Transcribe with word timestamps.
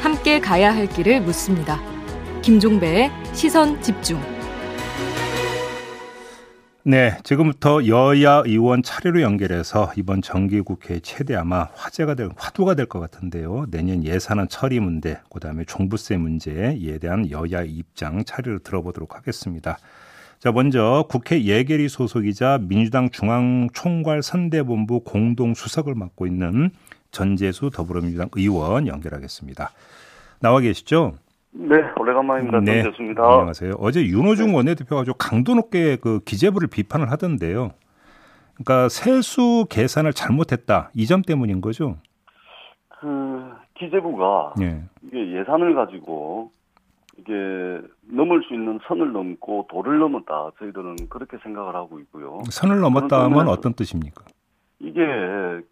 함께 0.00 0.40
가야 0.40 0.74
할 0.74 0.86
길을 0.88 1.22
묻습니다. 1.22 1.80
김종배의 2.42 3.10
시선 3.32 3.80
집중. 3.82 4.20
네, 6.82 7.16
지금부터 7.24 7.86
여야 7.86 8.42
의원 8.46 8.82
차례로 8.82 9.20
연결해서 9.20 9.92
이번 9.96 10.22
정기국회 10.22 11.00
최대 11.00 11.34
아마 11.34 11.68
화제가 11.74 12.14
될 12.14 12.30
화두가 12.36 12.74
될 12.74 12.86
것 12.86 13.00
같은데요. 13.00 13.66
내년 13.70 14.02
예산안 14.04 14.48
처리 14.48 14.80
문제, 14.80 15.18
그다음에 15.30 15.64
종부세 15.66 16.16
문제에 16.16 16.98
대한 16.98 17.30
여야 17.30 17.62
입장 17.62 18.24
차례로 18.24 18.60
들어보도록 18.60 19.14
하겠습니다. 19.16 19.78
자, 20.40 20.52
먼저 20.52 21.04
국회 21.10 21.42
예결위 21.44 21.88
소속이자 21.90 22.60
민주당 22.62 23.10
중앙총괄 23.10 24.22
선대본부 24.22 25.00
공동 25.00 25.52
수석을 25.52 25.94
맡고 25.94 26.26
있는 26.26 26.70
전재수 27.10 27.68
더불어민주당 27.70 28.30
의원 28.34 28.86
연결하겠습니다. 28.86 29.70
나와 30.40 30.60
계시죠? 30.60 31.12
네, 31.52 31.76
오래간만입니다. 31.98 32.60
네, 32.60 32.82
전재수입니다. 32.84 33.22
안녕하세요. 33.22 33.74
어제 33.80 34.02
윤호중 34.02 34.46
네. 34.46 34.54
원내대표가 34.54 35.02
아주 35.02 35.12
강도 35.18 35.54
높게 35.54 35.96
그 35.96 36.20
기재부를 36.24 36.68
비판을 36.68 37.10
하던데요. 37.10 37.72
그러니까 38.54 38.88
세수 38.88 39.66
계산을 39.68 40.14
잘못했다 40.14 40.90
이 40.94 41.06
점 41.06 41.20
때문인 41.20 41.60
거죠? 41.60 41.98
그 42.88 43.06
기재부가 43.78 44.54
네. 44.58 44.84
이게 45.06 45.38
예산을 45.38 45.74
가지고 45.74 46.50
이게 47.20 47.80
넘을 48.02 48.42
수 48.42 48.54
있는 48.54 48.78
선을 48.86 49.12
넘고 49.12 49.66
도를 49.70 49.98
넘었다. 49.98 50.50
저희들은 50.58 50.96
그렇게 51.08 51.36
생각을 51.42 51.74
하고 51.74 51.98
있고요. 52.00 52.40
선을 52.50 52.80
넘었다 52.80 53.24
하면 53.24 53.48
어떤 53.48 53.74
뜻입니까? 53.74 54.24
이게 54.78 55.02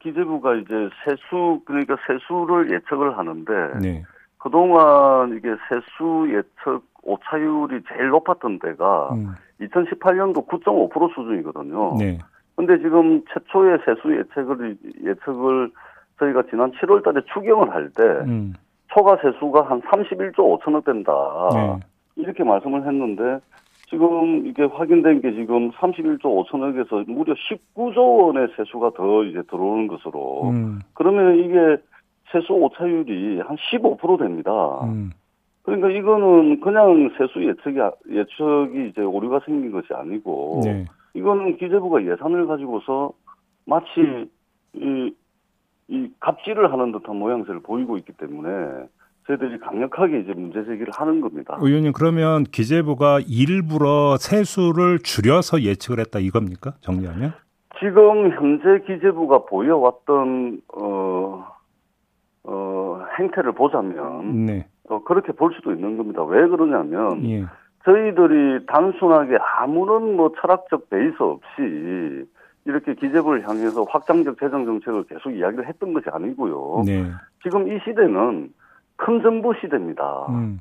기재부가 0.01 0.57
이제 0.57 0.75
세수 1.05 1.63
그러니까 1.65 1.97
세수를 2.07 2.71
예측을 2.73 3.17
하는데 3.17 3.53
네. 3.81 4.05
그동안 4.37 5.35
이게 5.37 5.49
세수 5.69 6.29
예측 6.29 6.83
오차율이 7.03 7.81
제일 7.89 8.09
높았던 8.09 8.59
때가 8.59 9.15
음. 9.15 9.35
2018년도 9.61 10.47
9.5% 10.47 11.15
수준이거든요. 11.15 11.97
네. 11.99 12.19
근데 12.55 12.77
지금 12.79 13.25
최초의 13.33 13.79
세수 13.85 14.15
예측을 14.15 14.77
예측을 15.05 15.71
저희가 16.19 16.43
지난 16.51 16.71
7월 16.73 17.03
달에 17.03 17.23
추경을 17.33 17.73
할때 17.73 18.03
음. 18.03 18.53
초과 18.89 19.17
세수가 19.17 19.63
한 19.63 19.81
31조 19.83 20.37
5천억 20.37 20.85
된다. 20.85 21.13
네. 21.53 21.79
이렇게 22.17 22.43
말씀을 22.45 22.87
했는데 22.87 23.39
지금 23.89 24.47
이게 24.47 24.65
확인된 24.65 25.21
게 25.23 25.33
지금 25.33 25.71
31조 25.71 26.23
5천억에서 26.23 27.11
무려 27.11 27.35
19조 27.35 28.25
원의 28.25 28.49
세수가 28.57 28.91
더 28.97 29.25
이제 29.25 29.43
들어오는 29.49 29.87
것으로 29.87 30.51
음. 30.51 30.81
그러면 30.95 31.39
이게 31.39 31.83
세수 32.31 32.53
오차율이 32.53 33.41
한 33.41 33.57
15% 33.57 34.19
됩니다. 34.19 34.81
음. 34.85 35.11
그러니까 35.63 35.91
이거는 35.91 36.61
그냥 36.61 37.11
세수 37.19 37.45
예측이 37.47 37.79
예측이 38.11 38.89
이제 38.89 39.03
오류가 39.03 39.41
생긴 39.45 39.71
것이 39.73 39.89
아니고 39.93 40.61
네. 40.65 40.85
이거는 41.15 41.57
기재부가 41.57 42.03
예산을 42.05 42.47
가지고서 42.47 43.13
마치 43.65 44.29
이, 44.75 45.13
이 45.89 46.11
갑질을 46.21 46.71
하는 46.73 46.93
듯한 46.93 47.17
모양새를 47.17 47.61
보이고 47.61 47.97
있기 47.97 48.13
때문에 48.13 48.49
저희들이 49.27 49.59
강력하게 49.59 50.21
이제 50.21 50.33
문제 50.35 50.65
제기를 50.65 50.89
하는 50.95 51.21
겁니다. 51.21 51.59
의원님 51.61 51.93
그러면 51.93 52.45
기재부가 52.45 53.21
일부러 53.27 54.17
세수를 54.19 55.01
줄여서 55.01 55.63
예측을 55.63 56.01
했다 56.01 56.19
이겁니까? 56.19 56.75
정리하면? 56.81 57.33
지금 57.79 58.31
현재 58.33 58.85
기재부가 58.87 59.45
보여왔던 59.47 60.61
어, 60.75 61.47
어, 62.45 63.05
행태를 63.19 63.53
보자면 63.53 64.47
네. 64.47 64.67
어, 64.89 65.03
그렇게 65.05 65.33
볼 65.33 65.53
수도 65.55 65.73
있는 65.73 65.97
겁니다. 65.97 66.25
왜 66.25 66.47
그러냐면 66.49 67.25
예. 67.27 67.45
저희들이 67.85 68.67
단순하게 68.67 69.39
아무런 69.59 70.17
뭐 70.17 70.33
철학적 70.41 70.91
베이스 70.91 71.17
없이 71.23 72.27
이렇게 72.69 72.95
기재부를 72.95 73.49
향해서 73.49 73.85
확장적 73.85 74.39
재정 74.39 74.67
정책을 74.67 75.05
계속 75.05 75.31
이야기를 75.31 75.67
했던 75.67 75.95
것이 75.95 76.05
아니고요. 76.13 76.83
네. 76.85 77.11
지금 77.43 77.67
이 77.73 77.81
시대는 77.83 78.53
큰 78.97 79.23
정부 79.23 79.55
시대입니다. 79.59 80.27
음. 80.29 80.61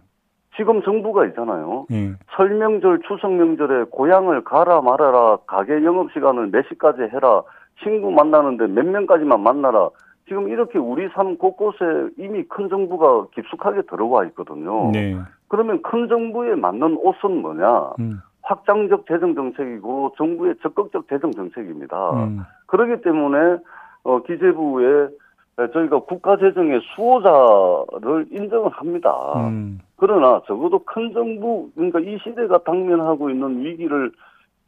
지금 0.56 0.82
정부가 0.82 1.26
있잖아요. 1.28 1.86
예. 1.92 2.14
설명절, 2.36 3.02
추석 3.08 3.34
명절에 3.34 3.86
고향을 3.92 4.46
가라 4.46 4.82
말아라, 4.82 5.38
가게 5.46 5.84
영업 5.84 6.12
시간을 6.14 6.48
몇 6.48 6.66
시까지 6.70 7.02
해라, 7.14 7.44
친구 7.84 8.10
만나는데 8.10 8.68
몇 8.68 8.86
명까지만 8.86 9.42
만나라. 9.42 9.90
지금 10.28 10.48
이렇게 10.50 10.80
우리 10.80 11.10
삶 11.10 11.38
곳곳에 11.38 11.78
이미 12.18 12.44
큰 12.44 12.70
정부가 12.70 13.28
깊숙하게 13.36 13.84
들어와 13.84 14.26
있거든요. 14.28 14.92
네. 14.92 15.18
그러면 15.50 15.82
큰 15.82 16.08
정부에 16.08 16.56
맞는 16.56 16.98
옷은 17.04 17.42
뭐냐? 17.42 17.92
음. 18.00 18.20
확장적 18.48 19.06
재정 19.08 19.36
정책이고 19.36 20.14
정부의 20.18 20.56
적극적 20.62 21.08
재정 21.10 21.32
정책입니다. 21.32 22.12
음. 22.12 22.42
그렇기 22.68 23.02
때문에 23.02 23.58
어, 24.04 24.22
기재부에 24.24 25.10
네, 25.58 25.72
저희가 25.74 26.00
국가 26.00 26.38
재정의 26.38 26.80
수호자를 26.96 28.28
인정을 28.32 28.70
합니다. 28.72 29.12
음. 29.38 29.80
그러나 29.98 30.42
적어도 30.48 30.80
큰 30.80 31.12
정부 31.14 31.70
그러니까 31.76 32.00
이 32.00 32.18
시대가 32.24 32.60
당면하고 32.60 33.30
있는 33.30 33.64
위기를 33.66 34.12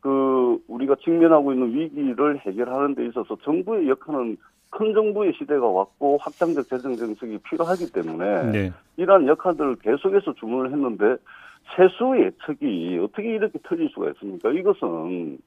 그 0.02 0.58
우리가 0.68 0.96
직면하고 1.04 1.54
있는 1.54 1.74
위기를 1.74 2.40
해결하는 2.40 2.96
데 2.96 3.06
있어서 3.06 3.38
정부의 3.44 3.88
역할은 3.88 4.38
큰 4.72 4.94
정부의 4.94 5.34
시대가 5.38 5.68
왔고 5.68 6.18
확장적 6.22 6.68
재정 6.68 6.96
정책이 6.96 7.40
필요하기 7.50 7.92
때문에 7.92 8.52
네. 8.52 8.74
이러한 8.98 9.28
역할들을 9.28 9.78
계속해서 9.78 10.34
주문을 10.34 10.72
했는데 10.72 11.18
세수 11.76 12.16
예측이 12.18 13.00
어떻게 13.02 13.36
이렇게 13.36 13.60
터질 13.64 13.90
수가 13.90 14.10
있습니까? 14.12 14.52
이것은 14.52 15.40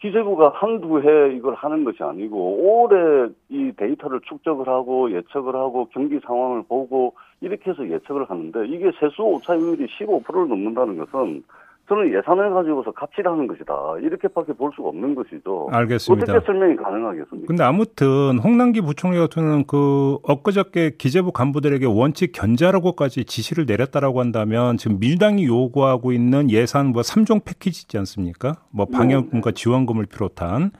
기재부가 0.00 0.50
한두 0.54 1.00
해 1.00 1.34
이걸 1.36 1.54
하는 1.54 1.84
것이 1.84 2.02
아니고 2.02 2.36
올해 2.38 3.28
이 3.50 3.70
데이터를 3.76 4.20
축적을 4.26 4.66
하고 4.66 5.12
예측을 5.12 5.54
하고 5.54 5.88
경기 5.92 6.18
상황을 6.20 6.62
보고 6.62 7.14
이렇게 7.40 7.70
해서 7.70 7.86
예측을 7.86 8.24
하는데 8.30 8.66
이게 8.66 8.90
세수 8.98 9.22
오차율이 9.22 9.86
15%를 9.86 10.48
넘는다는 10.48 10.96
것은 10.96 11.42
저는 11.90 12.14
예산을 12.16 12.54
가지고서 12.54 12.92
갑질하는 12.92 13.48
것이다. 13.48 13.74
이렇게밖에 14.00 14.52
볼 14.52 14.70
수가 14.76 14.90
없는 14.90 15.16
것이죠. 15.16 15.68
알겠습니다. 15.72 16.32
어떻게 16.32 16.46
설명이 16.46 16.76
가능하겠습니까? 16.76 17.48
근데 17.48 17.64
아무튼 17.64 18.38
홍남기 18.38 18.80
부총리 18.80 19.18
같은 19.18 19.42
경우는 19.42 19.64
그 19.66 20.18
엊그저께 20.22 20.92
기재부 20.98 21.32
간부들에게 21.32 21.84
원칙 21.86 22.30
견제하라고까지 22.30 23.24
지시를 23.24 23.66
내렸다라고 23.66 24.20
한다면 24.20 24.76
지금 24.76 25.00
민주당이 25.00 25.46
요구하고 25.46 26.12
있는 26.12 26.48
예산 26.48 26.92
뭐 26.92 27.02
3종 27.02 27.44
패키지 27.44 27.82
있지 27.86 27.98
않습니까? 27.98 28.62
뭐 28.70 28.86
방역금과 28.86 29.50
네. 29.50 29.54
지원금을 29.54 30.06
비롯한 30.06 30.70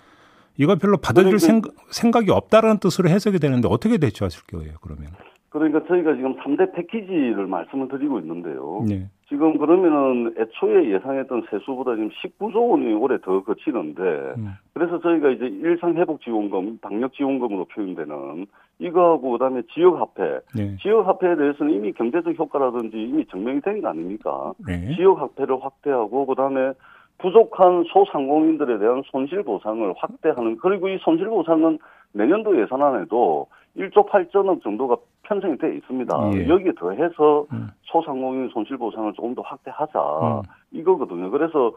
이거 0.59 0.77
별로 0.77 0.97
받아줄 0.97 1.39
그러니까, 1.39 1.71
생각이 1.91 2.31
없다라는 2.31 2.79
뜻으로 2.79 3.09
해석이 3.09 3.41
되는데 3.41 3.67
어떻게 3.69 3.99
대처하실 3.99 4.45
거예요, 4.47 4.75
그러면? 4.81 5.09
그러니까 5.51 5.83
저희가 5.87 6.15
지금 6.15 6.37
3대 6.37 6.73
패키지를 6.75 7.47
말씀을 7.47 7.89
드리고 7.89 8.21
있는데요. 8.21 8.85
네. 8.89 9.09
지금 9.29 9.59
그러면은 9.59 10.33
애초에 10.39 10.93
예상했던 10.93 11.47
세수보다 11.51 11.95
지금 11.95 12.09
19조 12.09 12.71
원이 12.71 12.93
올해 12.95 13.19
더 13.21 13.43
거치는데 13.43 14.03
음. 14.39 14.51
그래서 14.75 15.01
저희가 15.01 15.31
이제 15.31 15.47
일상 15.47 15.95
회복 15.97 16.21
지원금, 16.23 16.79
방역 16.81 17.13
지원금으로 17.15 17.65
표현되는 17.67 18.47
이거하고 18.79 19.33
그다음에 19.33 19.63
지역 19.75 20.01
화폐, 20.01 20.39
네. 20.57 20.77
지역 20.81 21.07
화폐에 21.07 21.37
대해서는 21.37 21.75
이미 21.75 21.93
경제적 21.93 22.39
효과라든지 22.39 22.97
이미 22.97 23.25
증명이 23.27 23.61
된 23.61 23.81
거 23.83 23.89
아닙니까? 23.89 24.53
네. 24.67 24.95
지역 24.97 25.21
화폐를 25.21 25.63
확대하고 25.63 26.27
그다음에 26.27 26.73
부족한 27.19 27.85
소상공인들에 27.93 28.79
대한 28.79 29.03
손실 29.11 29.43
보상을 29.43 29.93
확대하는 29.97 30.57
그리고 30.57 30.89
이 30.89 30.97
손실 31.03 31.27
보상은 31.27 31.79
내년도 32.13 32.61
예산안에도 32.61 33.47
1조 33.77 34.09
8천억 34.09 34.63
정도가 34.63 34.97
편성이 35.23 35.57
되어 35.59 35.71
있습니다. 35.71 36.31
예. 36.35 36.49
여기에 36.49 36.73
더해서 36.79 37.47
음. 37.53 37.69
소상공인 37.83 38.49
손실 38.49 38.77
보상을 38.77 39.13
조금 39.15 39.35
더 39.35 39.43
확대하자 39.43 40.01
음. 40.01 40.43
이거거든요. 40.73 41.31
그래서 41.31 41.73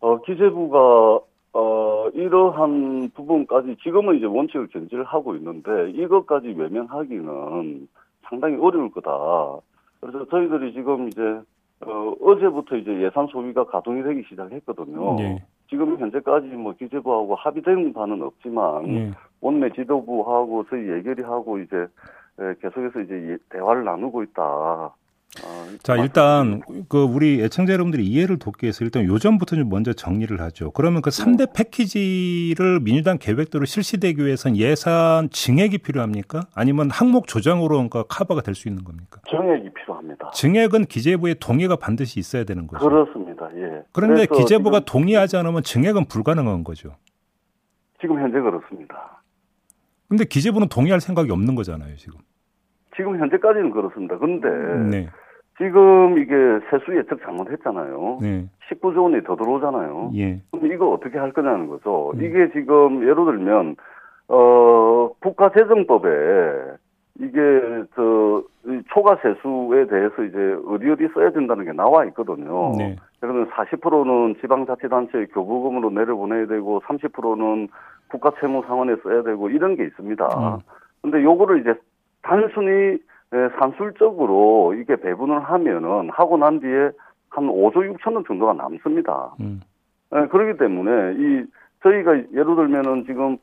어, 0.00 0.20
기재부가 0.22 1.20
어, 1.52 2.08
이러한 2.14 3.10
부분까지 3.14 3.76
지금은 3.82 4.16
이제 4.16 4.26
원칙을 4.26 4.68
견지를 4.68 5.04
하고 5.04 5.34
있는데 5.36 5.90
이것까지 5.90 6.48
외면하기는 6.48 7.88
상당히 8.28 8.56
어려울 8.56 8.90
거다. 8.90 9.10
그래서 10.00 10.26
저희들이 10.28 10.72
지금 10.74 11.08
이제 11.08 11.22
어, 11.80 12.14
어제부터 12.20 12.76
이제 12.76 13.02
예산 13.02 13.26
소위가 13.28 13.64
가동이 13.64 14.02
되기 14.02 14.24
시작했거든요. 14.28 15.16
예. 15.20 15.42
지금 15.68 15.98
현재까지 15.98 16.46
뭐 16.48 16.74
기재부하고 16.78 17.34
합의된 17.34 17.92
바는 17.92 18.22
없지만 18.22 18.88
예. 18.88 19.10
원내 19.40 19.70
지도부하고 19.74 20.64
저희 20.70 20.88
예결위하고 20.88 21.58
이제 21.60 21.86
계속해서 22.62 23.00
이제 23.00 23.36
대화를 23.50 23.84
나누고 23.84 24.22
있다. 24.24 24.42
아, 25.44 25.66
자 25.82 25.94
일단 25.96 26.62
그 26.88 27.04
우리 27.04 27.42
애청자 27.42 27.74
여러분들이 27.74 28.04
이해를 28.06 28.38
돕기 28.38 28.64
위해서 28.64 28.82
일단 28.82 29.04
요점부터 29.04 29.56
좀 29.56 29.68
먼저 29.68 29.92
정리를 29.92 30.40
하죠. 30.40 30.70
그러면 30.70 31.02
그 31.02 31.10
3대 31.10 31.52
패키지를 31.54 32.80
민주당 32.80 33.18
계획대로 33.20 33.66
실시되기 33.66 34.24
위해선 34.24 34.56
예산 34.56 35.28
증액이 35.30 35.78
필요합니까? 35.78 36.44
아니면 36.54 36.88
항목 36.90 37.26
조정으로 37.26 37.74
그러니까 37.74 38.04
커버가 38.04 38.40
될 38.40 38.54
수 38.54 38.68
있는 38.68 38.82
겁니까? 38.84 39.20
증액이 39.28 39.68
필요합니다. 39.74 40.30
증액은 40.32 40.86
기재부의 40.86 41.36
동의가 41.38 41.76
반드시 41.76 42.18
있어야 42.18 42.44
되는 42.44 42.66
거죠. 42.66 42.88
그렇습니다. 42.88 43.27
예. 43.54 43.82
그런데 43.92 44.26
기재부가 44.26 44.80
동의하지 44.80 45.36
않으면 45.36 45.62
증액은 45.62 46.06
불가능한 46.06 46.64
거죠. 46.64 46.96
지금 48.00 48.20
현재 48.20 48.40
그렇습니다. 48.40 49.22
근데 50.08 50.24
기재부는 50.24 50.68
동의할 50.68 51.00
생각이 51.00 51.30
없는 51.30 51.54
거잖아요, 51.54 51.96
지금. 51.96 52.20
지금 52.96 53.18
현재까지는 53.18 53.70
그렇습니다. 53.70 54.18
그런데 54.18 54.48
네. 54.90 55.08
지금 55.58 56.18
이게 56.18 56.34
세수 56.70 56.96
예측 56.96 57.20
잘못했잖아요. 57.22 58.18
네. 58.22 58.48
19조 58.70 59.02
원이 59.02 59.22
더 59.24 59.36
들어오잖아요. 59.36 60.12
예. 60.14 60.40
그럼 60.50 60.72
이거 60.72 60.90
어떻게 60.90 61.18
할 61.18 61.32
거냐는 61.32 61.68
거죠. 61.68 62.12
음. 62.14 62.24
이게 62.24 62.50
지금 62.52 63.02
예를 63.02 63.24
들면 63.24 63.76
어 64.28 65.10
국가재정법에 65.20 66.08
이게 67.20 67.38
저 67.94 68.42
초과 68.90 69.16
세수에 69.16 69.86
대해서 69.86 70.22
이제 70.24 70.56
어디 70.66 70.90
어디 70.90 71.08
써야 71.14 71.30
된다는 71.30 71.64
게 71.64 71.72
나와 71.72 72.04
있거든요. 72.06 72.72
네. 72.76 72.96
그러면 73.20 73.48
40%는 73.50 74.36
지방자치단체 74.40 75.26
교부금으로 75.32 75.90
내려보내야 75.90 76.46
되고 76.46 76.80
30%는 76.80 77.68
국가채무상원에 78.08 78.96
써야 79.02 79.22
되고 79.22 79.50
이런 79.50 79.76
게 79.76 79.84
있습니다. 79.84 80.24
음. 80.24 80.58
근데 81.02 81.22
요거를 81.22 81.60
이제 81.60 81.74
단순히 82.22 82.98
산술적으로 83.58 84.74
이게 84.74 84.96
배분을 84.96 85.40
하면은 85.40 86.10
하고 86.10 86.36
난 86.36 86.60
뒤에 86.60 86.90
한 87.30 87.46
5조 87.46 87.96
6천 87.96 88.14
원 88.14 88.24
정도가 88.26 88.54
남습니다. 88.54 89.34
음. 89.40 89.60
네, 90.10 90.26
그렇기 90.28 90.58
때문에 90.58 91.14
이 91.18 91.44
저희가 91.82 92.16
예를 92.32 92.56
들면은 92.56 93.04
지금 93.06 93.36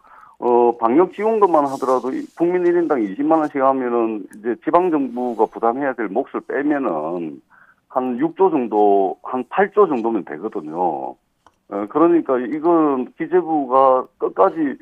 어 0.45 0.77
방역 0.77 1.11
지원금만 1.13 1.65
하더라도 1.65 2.11
국민 2.37 2.65
1인당 2.65 3.17
20만 3.17 3.39
원씩 3.39 3.59
하면은 3.59 4.27
이제 4.37 4.55
지방 4.63 4.91
정부가 4.91 5.47
부담해야 5.47 5.93
될 5.93 6.07
몫을 6.07 6.41
빼면은 6.47 7.41
한 7.87 8.19
6조 8.19 8.51
정도 8.51 9.17
한 9.23 9.43
8조 9.45 9.87
정도면 9.87 10.23
되거든요. 10.25 10.77
어, 10.77 11.85
그러니까 11.89 12.37
이건 12.37 13.11
기재부가 13.17 14.05
끝까지 14.19 14.77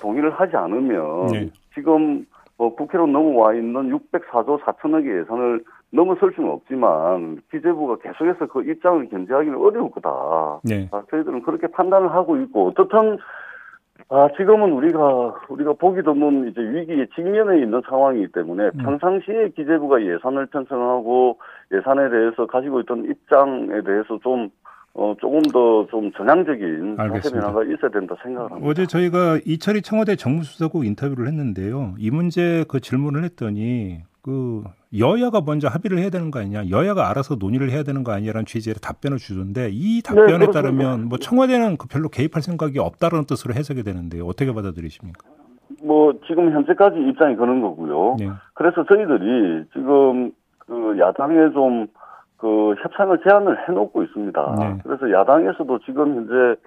동의를 0.00 0.30
하지 0.30 0.56
않으면 0.56 1.26
네. 1.28 1.50
지금 1.72 2.26
뭐 2.58 2.74
국회로 2.74 3.06
넘어와 3.06 3.54
있는 3.54 3.96
604조 3.96 4.60
4천억의 4.62 5.20
예산을 5.20 5.62
넘어설 5.90 6.32
수는 6.34 6.50
없지만 6.50 7.40
기재부가 7.52 7.98
계속해서 7.98 8.46
그 8.46 8.68
입장을 8.68 9.08
견제하기는 9.08 9.56
어려울 9.56 9.88
거다. 9.92 10.60
네. 10.64 10.88
아, 10.90 11.04
저희들은 11.12 11.42
그렇게 11.42 11.68
판단을 11.68 12.10
하고 12.10 12.36
있고 12.38 12.68
어떻든 12.68 13.18
아 14.08 14.28
지금은 14.36 14.72
우리가 14.72 15.34
우리가 15.48 15.72
보기 15.72 16.02
드문 16.02 16.48
이제 16.48 16.60
위기에 16.60 17.06
직면해 17.16 17.60
있는 17.60 17.82
상황이기 17.88 18.28
때문에 18.32 18.70
음. 18.74 18.78
평상시에 18.78 19.48
기재부가 19.56 20.00
예산을 20.00 20.46
편성하고 20.46 21.38
예산에 21.72 22.08
대해서 22.10 22.46
가지고 22.46 22.80
있던 22.80 23.04
입장에 23.06 23.82
대해서 23.82 24.18
좀 24.22 24.50
어, 24.98 25.14
조금 25.20 25.40
더 25.52 25.86
좀 25.90 26.10
전향적인 26.12 26.96
변화가 26.96 27.64
있어야 27.64 27.90
된다 27.92 28.14
생각을 28.22 28.50
합니다. 28.50 28.68
어제 28.68 28.86
저희가 28.86 29.38
이철희 29.44 29.82
청와대 29.82 30.16
정무수석하고 30.16 30.84
인터뷰를 30.84 31.26
했는데요. 31.28 31.94
이 31.98 32.10
문제 32.10 32.64
그 32.66 32.80
질문을 32.80 33.22
했더니 33.24 34.00
그 34.22 34.64
여야가 34.98 35.42
먼저 35.46 35.68
합의를 35.68 35.98
해야 35.98 36.10
되는 36.10 36.30
거 36.30 36.40
아니냐, 36.40 36.70
여야가 36.70 37.10
알아서 37.10 37.36
논의를 37.36 37.70
해야 37.70 37.82
되는 37.82 38.02
거 38.02 38.12
아니냐라는 38.12 38.46
취지의 38.46 38.76
답변을 38.82 39.18
주던데 39.18 39.68
이 39.70 40.00
답변에 40.02 40.46
네, 40.46 40.50
따르면 40.50 41.08
뭐 41.08 41.18
청와대는 41.18 41.76
그 41.76 41.86
별로 41.88 42.08
개입할 42.08 42.42
생각이 42.42 42.78
없다는 42.78 43.26
뜻으로 43.26 43.54
해석이 43.54 43.82
되는데 43.84 44.20
어떻게 44.20 44.52
받아들이십니까? 44.52 45.20
뭐 45.82 46.14
지금 46.26 46.50
현재까지 46.52 46.98
입장이 46.98 47.36
그런 47.36 47.60
거고요. 47.60 48.16
네. 48.18 48.30
그래서 48.54 48.84
저희들이 48.84 49.64
지금 49.74 50.32
그 50.58 50.96
야당에 50.98 51.52
좀 51.52 51.86
그 52.38 52.74
협상을 52.82 53.18
제안을 53.22 53.68
해놓고 53.68 54.02
있습니다. 54.02 54.56
네. 54.58 54.78
그래서 54.82 55.10
야당에서도 55.10 55.78
지금 55.80 56.16
현재 56.16 56.60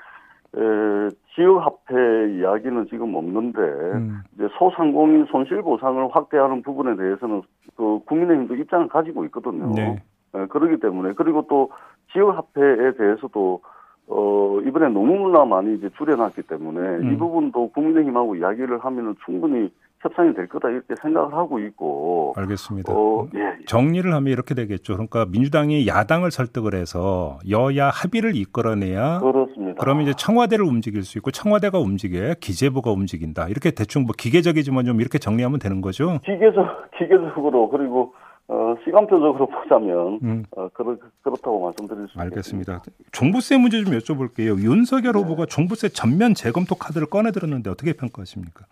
에, 0.55 1.09
지역화폐 1.35 2.33
이야기는 2.39 2.87
지금 2.87 3.13
없는데 3.13 3.61
음. 3.61 4.21
이제 4.33 4.47
소상공인 4.57 5.25
손실 5.25 5.61
보상을 5.61 6.07
확대하는 6.11 6.63
부분에 6.63 6.95
대해서는 6.95 7.43
그 7.75 7.99
국민의힘도 8.05 8.55
입장을 8.55 8.87
가지고 8.87 9.25
있거든요. 9.25 9.71
네. 9.75 10.01
에, 10.33 10.45
그렇기 10.47 10.79
때문에 10.79 11.13
그리고 11.13 11.45
또 11.47 11.69
지역화폐에 12.11 12.93
대해서도 12.97 13.61
어 14.07 14.59
이번에 14.65 14.89
너무나 14.89 15.45
많이 15.45 15.75
이제 15.75 15.87
줄여놨기 15.95 16.41
때문에 16.43 16.79
음. 16.79 17.13
이 17.13 17.17
부분도 17.17 17.71
국민의힘하고 17.71 18.37
이야기를 18.37 18.79
하면은 18.79 19.15
충분히 19.23 19.71
협상이 20.01 20.33
될 20.33 20.47
거다 20.47 20.69
이렇게 20.69 20.95
생각을 21.01 21.33
하고 21.33 21.59
있고. 21.59 22.33
알겠습니다. 22.37 22.93
어, 22.93 23.27
예, 23.35 23.39
예. 23.39 23.65
정리를 23.65 24.11
하면 24.13 24.31
이렇게 24.31 24.55
되겠죠. 24.55 24.93
그러니까 24.93 25.25
민주당이 25.25 25.87
야당을 25.87 26.31
설득을 26.31 26.73
해서 26.73 27.37
여야 27.49 27.89
합의를 27.89 28.35
이끌어내야. 28.35 29.19
그렇습니다. 29.19 29.79
그러면 29.79 30.03
이제 30.03 30.13
청와대를 30.17 30.63
움직일 30.63 31.03
수 31.03 31.17
있고 31.17 31.31
청와대가 31.31 31.79
움직여야 31.79 32.35
기재부가 32.35 32.91
움직인다. 32.91 33.49
이렇게 33.49 33.71
대충 33.71 34.03
뭐 34.03 34.13
기계적이지만 34.17 34.85
좀 34.85 35.01
이렇게 35.01 35.17
정리하면 35.19 35.59
되는 35.59 35.81
거죠. 35.81 36.19
기계적 36.25 36.91
기계적으로 36.97 37.69
그리고 37.69 38.13
어, 38.47 38.75
시간표적으로 38.83 39.47
보자면 39.47 40.19
음. 40.23 40.43
어, 40.51 40.69
그렇, 40.69 40.97
그렇다고 41.21 41.65
말씀드릴 41.65 42.07
수 42.07 42.19
알겠습니다. 42.19 42.77
있겠습니다. 42.77 43.09
종부세 43.11 43.57
문제 43.57 43.83
좀 43.83 43.93
여쭤볼게요. 43.93 44.59
윤석열 44.59 45.13
네. 45.13 45.19
후보가 45.19 45.45
종부세 45.45 45.89
전면 45.89 46.33
재검토 46.33 46.73
카드를 46.75 47.07
꺼내들었는데 47.07 47.69
어떻게 47.69 47.93
평가하십니까? 47.93 48.65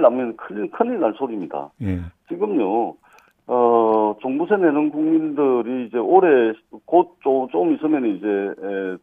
큰일 0.00 0.02
나면 0.02 0.36
큰일, 0.36 0.70
큰일 0.70 1.00
날 1.00 1.14
소리입니다. 1.16 1.70
예. 1.82 2.00
지금요, 2.28 2.94
어, 3.46 4.16
종부세 4.20 4.56
내는 4.56 4.90
국민들이 4.90 5.86
이제 5.86 5.98
올해 5.98 6.52
곧 6.86 7.16
좀, 7.22 7.48
좀 7.48 7.74
있으면 7.74 8.16
이제, 8.16 8.26
에, 8.26 8.96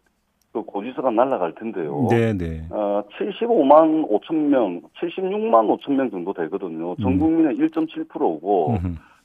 그 0.54 0.64
고지서가 0.64 1.12
날라갈 1.12 1.54
텐데요. 1.56 2.08
네네. 2.10 2.34
네. 2.34 2.68
어, 2.72 3.04
75만 3.18 4.10
5천 4.10 4.36
명, 4.36 4.82
76만 5.00 5.80
5천 5.80 5.94
명 5.94 6.10
정도 6.10 6.34
되거든요. 6.34 6.96
전 6.96 7.14
음. 7.14 7.20
국민의 7.20 7.56
음. 7.58 7.68
1.7%고, 7.68 8.78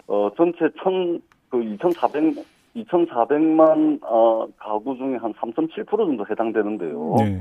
어, 0.09 0.31
전체 0.37 0.69
천, 0.83 1.21
그 1.49 1.63
2,400, 1.63 2.35
2,400만, 2.77 4.01
어, 4.03 4.47
가구 4.59 4.97
중에 4.97 5.17
한 5.17 5.33
3.7% 5.35 5.87
정도 5.87 6.27
해당되는데요. 6.29 7.15
네. 7.19 7.41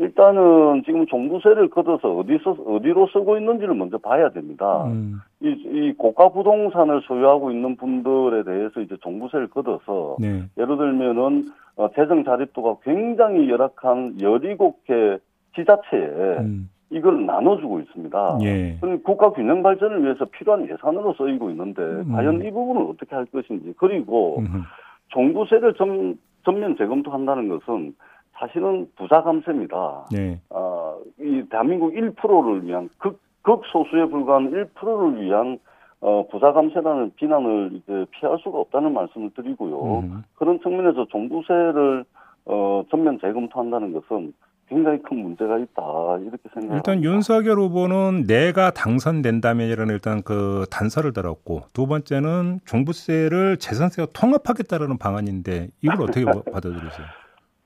일단은 0.00 0.82
지금 0.86 1.06
종부세를 1.06 1.68
걷어서 1.68 2.10
어디서 2.16 2.52
어디로 2.66 3.08
쓰고 3.12 3.36
있는지를 3.36 3.74
먼저 3.74 3.98
봐야 3.98 4.30
됩니다. 4.30 4.86
음. 4.86 5.20
이, 5.42 5.48
이 5.48 5.92
고가 5.92 6.30
부동산을 6.30 7.02
소유하고 7.02 7.50
있는 7.50 7.76
분들에 7.76 8.44
대해서 8.44 8.80
이제 8.80 8.96
종부세를 9.02 9.48
걷어서 9.48 10.16
네. 10.18 10.44
예를 10.56 10.78
들면은 10.78 11.44
어, 11.76 11.90
재정 11.94 12.24
자립도가 12.24 12.76
굉장히 12.82 13.50
열악한 13.50 14.16
17개 14.16 15.20
지자체에 15.54 16.38
음. 16.38 16.70
이걸 16.88 17.26
나눠주고 17.26 17.80
있습니다. 17.80 18.38
예. 18.42 18.78
국가 19.04 19.30
균형 19.32 19.62
발전을 19.62 20.02
위해서 20.02 20.24
필요한 20.24 20.66
예산으로 20.68 21.14
쓰이고 21.14 21.50
있는데 21.50 21.82
음. 21.82 22.12
과연 22.12 22.42
이 22.42 22.50
부분을 22.50 22.90
어떻게 22.90 23.14
할 23.14 23.26
것인지 23.26 23.74
그리고 23.76 24.38
음. 24.38 24.62
종부세를 25.08 25.74
전, 25.74 26.18
전면 26.44 26.76
재검토한다는 26.78 27.48
것은 27.48 27.94
사실은 28.40 28.88
부자 28.96 29.22
감세입니다. 29.22 30.06
네. 30.10 30.40
어, 30.48 30.98
이 31.20 31.44
대한민국 31.50 31.92
1%를 31.92 32.66
위한 32.66 32.88
극, 32.98 33.20
극소수에 33.42 34.06
불과한 34.06 34.50
1%를 34.50 35.22
위한 35.22 35.58
어, 36.00 36.26
부자 36.30 36.52
감세라는 36.52 37.12
비난을 37.16 37.72
이제 37.74 38.06
피할 38.12 38.38
수가 38.42 38.58
없다는 38.58 38.94
말씀을 38.94 39.30
드리고요. 39.36 40.00
음. 40.00 40.24
그런 40.34 40.58
측면에서 40.60 41.06
종부세를 41.10 42.04
어, 42.46 42.82
전면 42.90 43.18
재검토한다는 43.20 43.92
것은 43.92 44.32
굉장히 44.68 45.02
큰 45.02 45.18
문제가 45.18 45.58
있다 45.58 45.82
이렇게 46.20 46.48
생각합니다. 46.54 46.76
일단 46.76 47.04
윤석열 47.04 47.58
후보는 47.58 48.24
내가 48.26 48.70
당선된다면이라는 48.70 49.92
일단 49.92 50.22
그 50.22 50.64
단서를 50.70 51.12
들었고 51.12 51.62
두 51.72 51.86
번째는 51.86 52.60
종부세를 52.64 53.58
재산세와 53.58 54.06
통합하겠다라는 54.14 54.96
방안인데 54.96 55.68
이걸 55.82 56.02
어떻게 56.02 56.24
받아들이세요? 56.52 57.19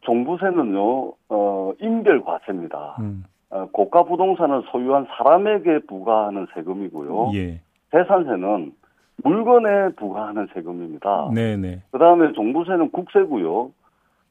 종부세는요, 0.04 1.12
어, 1.28 1.72
인별 1.80 2.22
과세입니다. 2.22 2.96
음. 3.00 3.24
어, 3.50 3.68
고가 3.72 4.04
부동산을 4.04 4.62
소유한 4.70 5.06
사람에게 5.16 5.80
부과하는 5.86 6.46
세금이고요. 6.54 7.30
예. 7.34 7.60
재산세는 7.90 8.72
물건에 9.22 9.90
부과하는 9.96 10.48
세금입니다. 10.52 11.30
네네. 11.34 11.82
그 11.90 11.98
다음에 11.98 12.32
종부세는 12.32 12.90
국세고요. 12.90 13.70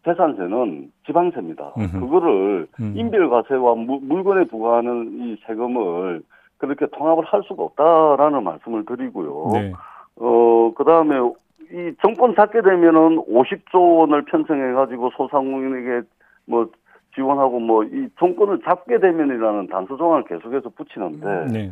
재산세는 0.06 0.92
지방세입니다. 1.06 1.74
음흠. 1.78 2.00
그거를 2.02 2.68
음. 2.82 2.94
인별과세와 2.96 3.76
무, 3.76 4.00
물건에 4.02 4.44
부과하는 4.46 5.12
이 5.22 5.38
세금을 5.46 6.22
그렇게 6.58 6.86
통합을 6.88 7.24
할 7.24 7.42
수가 7.44 7.64
없다라는 7.64 8.44
말씀을 8.44 8.86
드리고요. 8.86 9.52
네. 9.54 9.74
어, 10.18 10.74
그 10.76 10.84
다음에 10.84 11.16
이 11.72 11.94
정권 12.02 12.36
잡게 12.36 12.62
되면은 12.62 13.18
50조 13.26 14.00
원을 14.00 14.26
편성해가지고 14.26 15.12
소상공인에게 15.18 16.08
뭐 16.46 16.70
지원하고 17.16 17.60
뭐 17.60 17.84
이 17.84 18.08
정권을 18.20 18.62
잡게 18.64 19.00
되면이라는 19.00 19.68
단서 19.68 19.98
조항을 19.98 20.24
계속해서 20.26 20.70
붙이는데 20.70 21.46
네. 21.52 21.72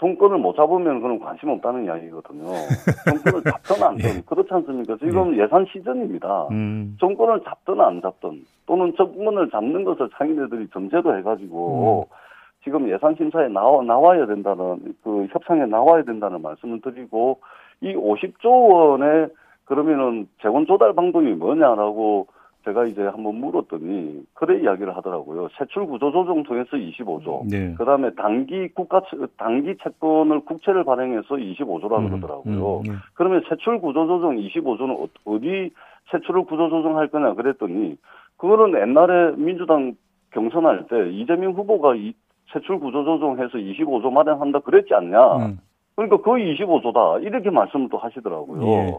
정권을 0.00 0.38
못 0.38 0.56
잡으면 0.56 1.00
그런 1.00 1.20
관심 1.20 1.50
없다는 1.50 1.84
이야기거든요. 1.84 2.46
정권을 3.06 3.42
잡든 3.44 3.82
안 3.84 3.96
잡든 3.98 4.16
예. 4.16 4.22
그렇지 4.26 4.48
않습니까? 4.50 4.96
지금 4.96 5.38
예. 5.38 5.46
산 5.46 5.64
시즌입니다. 5.72 6.48
음. 6.50 6.96
정권을 6.98 7.42
잡든 7.44 7.80
안 7.80 8.02
잡든 8.02 8.44
또는 8.66 8.92
정권을 8.96 9.50
잡는 9.50 9.84
것을 9.84 10.08
상인들이 10.18 10.68
점제도 10.72 11.16
해가지고 11.16 12.08
음. 12.10 12.16
지금 12.64 12.88
예산 12.90 13.14
심사에 13.14 13.48
나와 13.48 13.82
나와야 13.82 14.26
된다는 14.26 14.94
그 15.04 15.26
협상에 15.30 15.66
나와야 15.66 16.02
된다는 16.02 16.42
말씀을 16.42 16.80
드리고 16.80 17.40
이 17.82 17.94
50조 17.94 18.46
원의 18.46 19.28
그러면은 19.64 20.28
재원 20.40 20.66
조달 20.66 20.94
방법이 20.94 21.32
뭐냐라고 21.34 22.26
제가 22.64 22.84
이제 22.84 23.02
한번 23.02 23.36
물었더니 23.36 24.22
그래 24.34 24.60
이야기를 24.62 24.96
하더라고요. 24.96 25.48
세출 25.58 25.86
구조 25.86 26.12
조정 26.12 26.44
통해서 26.44 26.76
25조. 26.76 27.50
네. 27.50 27.74
그다음에 27.74 28.10
단기 28.14 28.68
국가 28.68 29.02
단기 29.36 29.76
채권을 29.82 30.44
국채를 30.44 30.84
발행해서 30.84 31.34
25조라 31.34 31.98
음, 31.98 32.08
그러더라고요. 32.08 32.76
음, 32.78 32.82
네. 32.84 32.92
그러면 33.14 33.42
세출 33.48 33.80
구조 33.80 34.06
조정 34.06 34.36
25조는 34.36 35.00
어, 35.00 35.08
어디 35.24 35.72
세출을 36.12 36.44
구조 36.44 36.68
조정할 36.68 37.08
거냐 37.08 37.34
그랬더니 37.34 37.96
그거는 38.36 38.80
옛날에 38.80 39.34
민주당 39.36 39.94
경선할 40.30 40.86
때 40.86 41.10
이재명 41.10 41.52
후보가 41.52 41.96
이 41.96 42.14
세출 42.52 42.78
구조 42.78 43.04
조정해서 43.04 43.58
25조 43.58 44.12
마련한다 44.12 44.60
그랬지 44.60 44.94
않냐. 44.94 45.36
음. 45.36 45.58
그러니까 45.94 46.16
거의 46.18 46.54
25조다 46.56 47.22
이렇게 47.22 47.50
말씀을 47.50 47.88
또 47.90 47.98
하시더라고요. 47.98 48.66
예. 48.66 48.98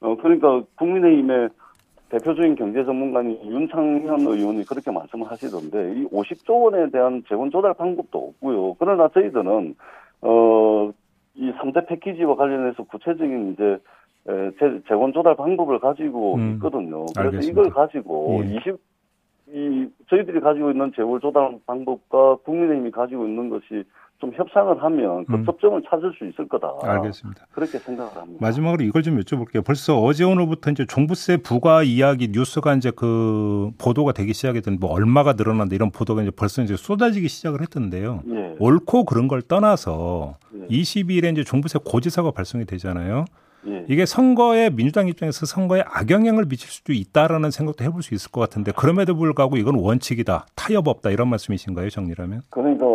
어 0.00 0.16
그러니까 0.16 0.62
국민의힘의 0.76 1.48
대표적인 2.10 2.54
경제 2.54 2.84
전문가인 2.84 3.38
윤창현 3.44 4.20
의원이 4.20 4.64
그렇게 4.64 4.90
말씀을 4.90 5.30
하시던데 5.30 5.94
이 6.00 6.04
50조 6.08 6.64
원에 6.64 6.90
대한 6.90 7.22
재원 7.28 7.50
조달 7.50 7.74
방법도 7.74 8.18
없고요. 8.18 8.74
그러나 8.78 9.08
저희들은 9.08 9.74
어 10.22 10.92
이 11.38 11.52
3대 11.52 11.86
패키지와 11.86 12.34
관련해서 12.34 12.82
구체적인 12.82 13.52
이제 13.52 13.78
재, 14.58 14.80
재원 14.88 15.12
조달 15.12 15.36
방법을 15.36 15.78
가지고 15.78 16.34
음, 16.34 16.54
있거든요. 16.54 17.06
그래서 17.06 17.20
알겠습니다. 17.20 17.50
이걸 17.52 17.70
가지고 17.70 18.40
예. 18.44 18.56
20, 18.56 18.76
이, 19.52 19.88
저희들이 20.10 20.40
가지고 20.40 20.72
있는 20.72 20.92
재원 20.96 21.20
조달 21.20 21.58
방법과 21.64 22.36
국민의힘이 22.44 22.90
가지고 22.90 23.24
있는 23.26 23.48
것이 23.48 23.84
좀 24.20 24.32
협상을 24.34 24.82
하면 24.82 25.24
그 25.26 25.34
음. 25.34 25.44
접점을 25.44 25.80
찾을 25.88 26.12
수 26.18 26.26
있을 26.26 26.48
거다. 26.48 26.72
알겠습니다. 26.82 27.46
그렇게 27.52 27.78
생각을 27.78 28.16
합니다. 28.16 28.38
마지막으로 28.40 28.84
이걸 28.84 29.02
좀 29.02 29.18
여쭤볼게요. 29.20 29.64
벌써 29.64 29.96
어제 29.96 30.24
오늘부터 30.24 30.72
이제 30.72 30.84
종부세 30.86 31.38
부과 31.38 31.84
이야기 31.84 32.28
뉴스가 32.28 32.74
이제 32.74 32.90
그 32.90 33.70
보도가 33.78 34.12
되기 34.12 34.34
시작했던 34.34 34.78
뭐 34.80 34.90
얼마가 34.90 35.34
늘어난다 35.34 35.76
이런 35.76 35.90
보도가 35.92 36.22
이제 36.22 36.32
벌써 36.32 36.62
이제 36.62 36.76
쏟아지기 36.76 37.28
시작을 37.28 37.60
했던데요. 37.62 38.22
예. 38.28 38.56
옳고 38.58 39.04
그런 39.04 39.28
걸 39.28 39.40
떠나서 39.40 40.36
예. 40.62 40.66
22일에 40.66 41.32
이제 41.32 41.44
종부세 41.44 41.78
고지서가 41.84 42.32
발송이 42.32 42.64
되잖아요. 42.64 43.24
예. 43.68 43.84
이게 43.88 44.04
선거에 44.04 44.70
민주당 44.70 45.06
입장에서 45.06 45.46
선거에 45.46 45.84
악영향을 45.86 46.46
미칠 46.46 46.70
수도 46.70 46.92
있다라는 46.92 47.52
생각도 47.52 47.84
해볼 47.84 48.02
수 48.02 48.14
있을 48.14 48.32
것 48.32 48.40
같은데 48.40 48.72
그럼에도 48.72 49.14
불구하고 49.14 49.56
이건 49.56 49.76
원칙이다 49.76 50.46
타협 50.56 50.88
없다 50.88 51.10
이런 51.10 51.28
말씀이신가요 51.28 51.90
정리라면? 51.90 52.42
그러니까 52.50 52.86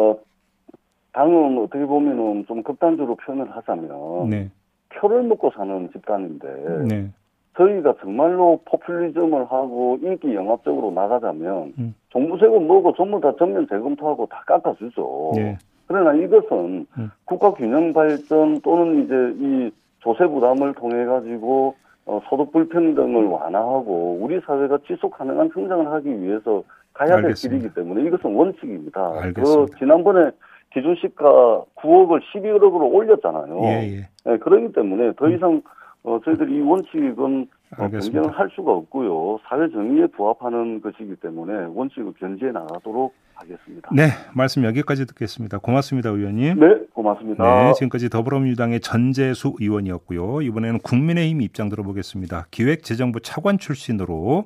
당은 1.13 1.59
어떻게 1.59 1.85
보면은 1.85 2.45
좀 2.47 2.63
극단적으로 2.63 3.15
표현을 3.15 3.55
하자면 3.55 4.29
네. 4.29 4.49
표를 4.89 5.23
먹고 5.23 5.51
사는 5.55 5.89
집단인데 5.91 6.85
네. 6.89 7.09
저희가 7.55 7.95
정말로 8.01 8.59
포퓰리즘을 8.65 9.45
하고 9.45 9.99
인기 10.01 10.33
영합적으로 10.33 10.91
나가자면 10.91 11.73
음. 11.77 11.95
종부세금 12.09 12.65
뭐고 12.65 12.93
전부 12.93 13.21
다 13.21 13.31
전면 13.37 13.67
재검토하고 13.69 14.25
다 14.25 14.43
깎아주죠. 14.47 15.31
네. 15.35 15.57
그러나 15.87 16.13
이것은 16.13 16.87
음. 16.97 17.11
국가 17.25 17.53
균형 17.53 17.93
발전 17.93 18.59
또는 18.61 19.03
이제 19.03 19.35
이 19.39 19.71
조세 19.99 20.25
부담을 20.25 20.73
통해 20.73 21.05
가지고 21.05 21.75
어, 22.05 22.19
소득 22.27 22.51
불평등을 22.51 23.25
완화하고 23.25 24.17
우리 24.19 24.39
사회가 24.41 24.79
지속 24.87 25.11
가능한 25.11 25.51
성장을 25.53 25.91
하기 25.91 26.21
위해서 26.21 26.63
가야 26.93 27.15
될 27.15 27.25
알겠습니다. 27.25 27.59
길이기 27.59 27.75
때문에 27.75 28.07
이것은 28.07 28.35
원칙입니다. 28.35 29.11
그 29.11 29.19
알겠습니다. 29.19 29.65
그 29.73 29.79
지난번에 29.79 30.31
기준 30.73 30.95
시가 30.95 31.65
9억을 31.75 32.21
12억으로 32.33 32.91
올렸잖아요. 32.91 33.59
예, 33.63 33.97
예. 33.97 34.09
네, 34.25 34.37
그렇기 34.37 34.73
때문에 34.73 35.13
더 35.17 35.29
이상 35.29 35.61
어, 36.03 36.19
저희들이 36.25 36.57
이 36.57 36.61
원칙은 36.61 37.47
어, 37.77 37.87
변경을 37.87 38.31
할 38.31 38.49
수가 38.55 38.71
없고요. 38.71 39.39
사회 39.47 39.69
정의에 39.69 40.07
부합하는 40.07 40.81
것이기 40.81 41.15
때문에 41.17 41.67
원칙을 41.73 42.13
견지해 42.19 42.51
나가도록 42.51 43.13
하겠습니다. 43.35 43.89
네, 43.93 44.09
말씀 44.35 44.63
여기까지 44.65 45.05
듣겠습니다. 45.07 45.59
고맙습니다, 45.59 46.09
의원님. 46.09 46.59
네, 46.59 46.85
고맙습니다. 46.93 47.43
네, 47.43 47.73
지금까지 47.73 48.09
더불어민주당의 48.09 48.81
전재수 48.81 49.55
의원이었고요. 49.59 50.41
이번에는 50.41 50.79
국민의힘 50.79 51.41
입장 51.41 51.69
들어보겠습니다. 51.69 52.47
기획재정부 52.51 53.21
차관 53.21 53.57
출신으로 53.57 54.45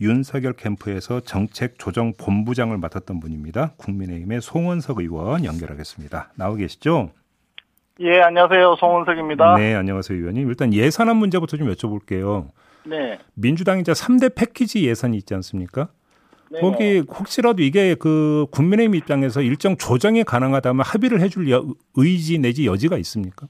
윤석열 0.00 0.54
캠프에서 0.54 1.20
정책 1.20 1.78
조정 1.78 2.12
본부장을 2.14 2.76
맡았던 2.78 3.20
분입니다. 3.20 3.72
국민의힘의 3.76 4.40
송원석 4.40 4.98
의원 4.98 5.44
연결하겠습니다. 5.44 6.32
나오 6.36 6.54
계시죠? 6.54 7.10
예, 8.00 8.20
안녕하세요. 8.20 8.74
송원석입니다. 8.80 9.54
네, 9.54 9.74
안녕하세요, 9.74 10.18
의원님. 10.18 10.48
일단 10.48 10.74
예산안 10.74 11.16
문제부터 11.16 11.56
좀 11.56 11.68
여쭤볼게요. 11.68 12.48
네. 12.86 13.18
민주당 13.34 13.78
이제 13.78 13.92
3대 13.92 14.34
패키지 14.34 14.84
예산이 14.86 15.16
있지 15.16 15.32
않습니까? 15.34 15.88
네. 16.50 16.60
거기 16.60 16.98
혹시라도 16.98 17.62
이게 17.62 17.94
그 17.94 18.46
국민의힘 18.50 18.96
입장에서 18.96 19.42
일정 19.42 19.76
조정이 19.76 20.24
가능하다면 20.24 20.84
합의를 20.84 21.20
해줄 21.20 21.46
의지 21.96 22.38
내지 22.38 22.66
여지가 22.66 22.96
있습니까? 22.98 23.46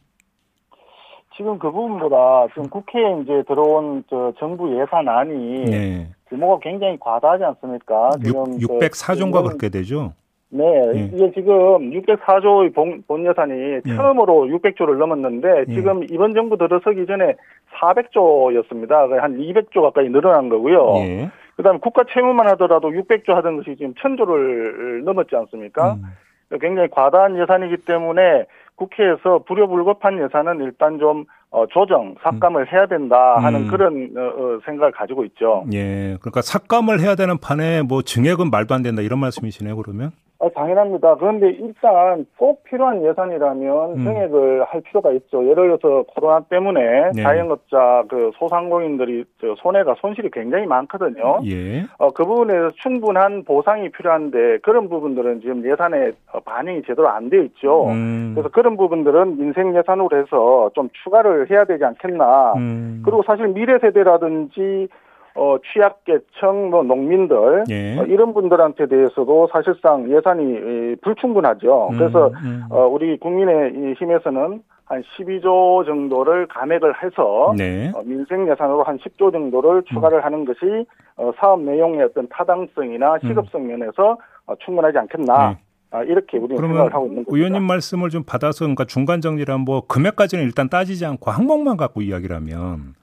지금 1.36 1.58
그 1.58 1.70
부분보다 1.70 2.46
지금 2.54 2.68
국회에 2.68 3.22
이제 3.22 3.42
들어온 3.48 4.04
저 4.08 4.32
정부 4.38 4.80
예산안이 4.80 5.64
네. 5.64 6.12
규모가 6.34 6.58
굉장히 6.60 6.98
과다하지 6.98 7.44
않습니까? 7.44 8.10
지금 8.22 8.60
6, 8.60 8.70
604조인가 8.80 9.42
그, 9.42 9.42
그렇게 9.44 9.68
되죠? 9.68 10.12
네, 10.50 10.64
네, 10.92 11.10
이게 11.12 11.32
지금 11.32 11.90
604조의 11.90 12.74
본, 12.74 13.02
본 13.06 13.26
예산이 13.26 13.80
네. 13.84 13.96
처음으로 13.96 14.46
600조를 14.46 14.96
넘었는데 14.98 15.64
네. 15.66 15.74
지금 15.74 16.04
이번 16.10 16.34
정부 16.34 16.56
들어서기 16.56 17.06
전에 17.06 17.34
400조였습니다. 17.80 19.10
한 19.18 19.38
200조 19.38 19.82
가까이 19.82 20.08
늘어난 20.08 20.48
거고요. 20.48 20.92
네. 20.94 21.30
그다음에 21.56 21.78
국가 21.80 22.04
채무만 22.12 22.46
하더라도 22.48 22.90
600조 22.90 23.32
하던 23.34 23.56
것이 23.58 23.76
지금 23.76 23.94
1000조를 23.94 25.02
넘었지 25.04 25.34
않습니까? 25.36 25.94
음. 25.94 26.58
굉장히 26.60 26.88
과다한 26.90 27.36
예산이기 27.40 27.78
때문에 27.78 28.46
국회에서 28.76 29.44
불효불급한 29.46 30.22
예산은 30.22 30.64
일단 30.64 30.98
좀 30.98 31.24
어, 31.50 31.66
조정, 31.68 32.16
삭감을 32.22 32.62
음. 32.62 32.66
해야 32.72 32.86
된다 32.86 33.36
하는 33.38 33.62
음. 33.62 33.68
그런 33.68 34.10
어, 34.16 34.20
어, 34.20 34.60
생각을 34.64 34.90
가지고 34.90 35.24
있죠. 35.26 35.64
예, 35.72 36.16
그러니까 36.20 36.42
삭감을 36.42 37.00
해야 37.00 37.14
되는 37.14 37.38
판에 37.38 37.82
뭐 37.82 38.02
증액은 38.02 38.50
말도 38.50 38.74
안 38.74 38.82
된다 38.82 39.02
이런 39.02 39.20
말씀이시네요, 39.20 39.76
그러면? 39.76 40.10
어, 40.44 40.50
당연합니다. 40.50 41.14
그런데 41.16 41.48
일단 41.50 42.26
꼭 42.36 42.64
필요한 42.64 43.02
예산이라면 43.02 43.92
음. 43.92 44.04
증액을 44.04 44.64
할 44.64 44.80
필요가 44.82 45.10
있죠. 45.12 45.42
예를 45.48 45.78
들어서 45.78 46.04
코로나 46.08 46.40
때문에 46.40 47.12
네. 47.14 47.22
자영업자 47.22 48.04
그 48.10 48.30
소상공인들이 48.36 49.24
저 49.40 49.54
손해가 49.56 49.94
손실이 50.00 50.30
굉장히 50.30 50.66
많거든요. 50.66 51.40
예. 51.46 51.84
어, 51.98 52.10
그 52.10 52.24
부분에서 52.24 52.72
충분한 52.82 53.44
보상이 53.44 53.88
필요한데 53.88 54.58
그런 54.62 54.90
부분들은 54.90 55.40
지금 55.40 55.64
예산에 55.64 56.12
어, 56.32 56.40
반영이 56.40 56.82
제대로 56.82 57.08
안 57.08 57.24
돼 57.30 57.42
있죠. 57.46 57.86
음. 57.86 58.32
그래서 58.34 58.50
그런 58.50 58.76
부분들은 58.76 59.38
민생 59.38 59.74
예산으로 59.74 60.10
해서 60.14 60.70
좀 60.74 60.90
추가를 61.02 61.50
해야 61.50 61.64
되지 61.64 61.82
않겠나. 61.82 62.52
음. 62.56 63.00
그리고 63.02 63.22
사실 63.26 63.48
미래 63.48 63.78
세대라든지 63.78 64.88
어, 65.36 65.56
취약계층, 65.72 66.70
뭐, 66.70 66.82
농민들, 66.84 67.64
예. 67.68 67.98
어, 67.98 68.04
이런 68.04 68.32
분들한테 68.34 68.86
대해서도 68.86 69.48
사실상 69.52 70.08
예산이 70.10 70.96
불충분하죠. 71.02 71.88
음, 71.90 71.98
그래서, 71.98 72.30
음. 72.44 72.64
어, 72.70 72.86
우리 72.86 73.18
국민의 73.18 73.94
힘에서는 73.98 74.62
한 74.86 75.02
12조 75.02 75.86
정도를 75.86 76.46
감액을 76.46 77.02
해서, 77.02 77.52
네. 77.56 77.90
어, 77.94 78.02
민생 78.04 78.48
예산으로 78.48 78.84
한 78.84 78.98
10조 78.98 79.32
정도를 79.32 79.82
추가를 79.92 80.18
음. 80.18 80.24
하는 80.24 80.44
것이, 80.44 80.86
어, 81.16 81.32
사업 81.38 81.60
내용의 81.62 82.02
어떤 82.02 82.28
타당성이나 82.28 83.14
음. 83.14 83.28
시급성 83.28 83.66
면에서 83.66 84.18
어, 84.46 84.54
충분하지 84.64 84.98
않겠나. 84.98 85.50
네. 85.50 85.58
아, 85.90 86.02
이렇게 86.02 86.38
우리는 86.38 86.60
생각을 86.60 86.92
하고 86.92 87.06
있는 87.06 87.24
거죠. 87.24 87.36
의원님 87.36 87.62
말씀을 87.62 88.10
좀 88.10 88.24
받아서 88.24 88.64
그러니까 88.64 88.84
중간 88.84 89.20
정리를 89.20 89.56
뭐 89.58 89.86
금액까지는 89.86 90.42
일단 90.42 90.68
따지지 90.68 91.06
않고 91.06 91.30
항목만 91.30 91.76
갖고 91.76 92.02
이야기를 92.02 92.34
하면 92.34 92.94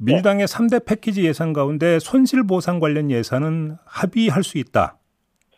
민주당의 0.00 0.46
네. 0.46 0.56
3대 0.56 0.86
패키지 0.86 1.26
예산 1.26 1.52
가운데 1.52 1.98
손실 1.98 2.46
보상 2.46 2.78
관련 2.78 3.10
예산은 3.10 3.76
합의할 3.84 4.42
수 4.42 4.58
있다. 4.58 4.96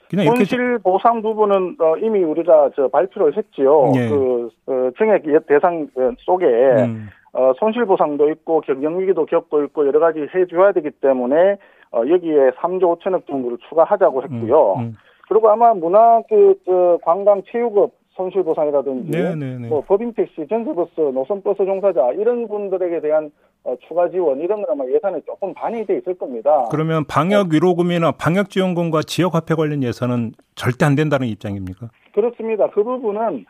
그냥 0.08 0.26
손실 0.34 0.78
보상 0.78 1.22
부분은 1.22 1.76
어, 1.78 1.96
이미 1.98 2.24
우리가 2.24 2.70
저 2.74 2.88
발표를 2.88 3.36
했지요. 3.36 3.92
예. 3.94 4.08
그 4.08 4.48
어, 4.66 4.90
증액 4.98 5.46
대상 5.46 5.86
속에 6.18 6.46
음. 6.46 7.08
어, 7.32 7.52
손실 7.58 7.84
보상도 7.84 8.28
있고 8.30 8.60
경영 8.62 8.98
위기도 8.98 9.24
겪고 9.24 9.62
있고 9.64 9.86
여러 9.86 10.00
가지 10.00 10.26
해줘야 10.34 10.72
되기 10.72 10.90
때문에 10.90 11.58
어, 11.92 12.02
여기에 12.08 12.50
3조 12.58 12.98
5천억 12.98 13.26
정도를 13.28 13.58
추가하자고 13.68 14.22
했고요. 14.24 14.74
음, 14.74 14.80
음. 14.80 14.96
그리고 15.28 15.48
아마 15.48 15.74
문화 15.74 16.22
그, 16.28 16.54
그 16.64 16.98
관광 17.02 17.42
체육업 17.52 17.92
손실보상이라든지 18.20 19.10
네네네. 19.10 19.34
네, 19.34 19.58
네. 19.58 19.68
뭐 19.68 19.82
법인택시, 19.82 20.46
전세버스, 20.48 21.00
노선버스 21.00 21.64
종사자 21.64 22.12
이런 22.12 22.46
분들에게 22.46 23.00
대한 23.00 23.30
어, 23.62 23.74
추가 23.86 24.08
지원 24.08 24.40
이런 24.40 24.62
건 24.62 24.70
아마 24.70 24.90
예산에 24.90 25.20
조금 25.26 25.52
반영돼 25.54 25.98
있을 25.98 26.14
겁니다. 26.14 26.66
그러면 26.70 27.04
방역 27.04 27.48
위로금이나 27.52 28.12
방역 28.12 28.48
지원금과 28.48 29.02
지역 29.02 29.34
화폐 29.34 29.54
관련 29.54 29.82
예산은 29.82 30.32
절대 30.54 30.86
안 30.86 30.94
된다는 30.94 31.26
입장입니까? 31.26 31.90
그렇습니다. 32.14 32.68
그 32.70 32.82
부분은 32.82 33.44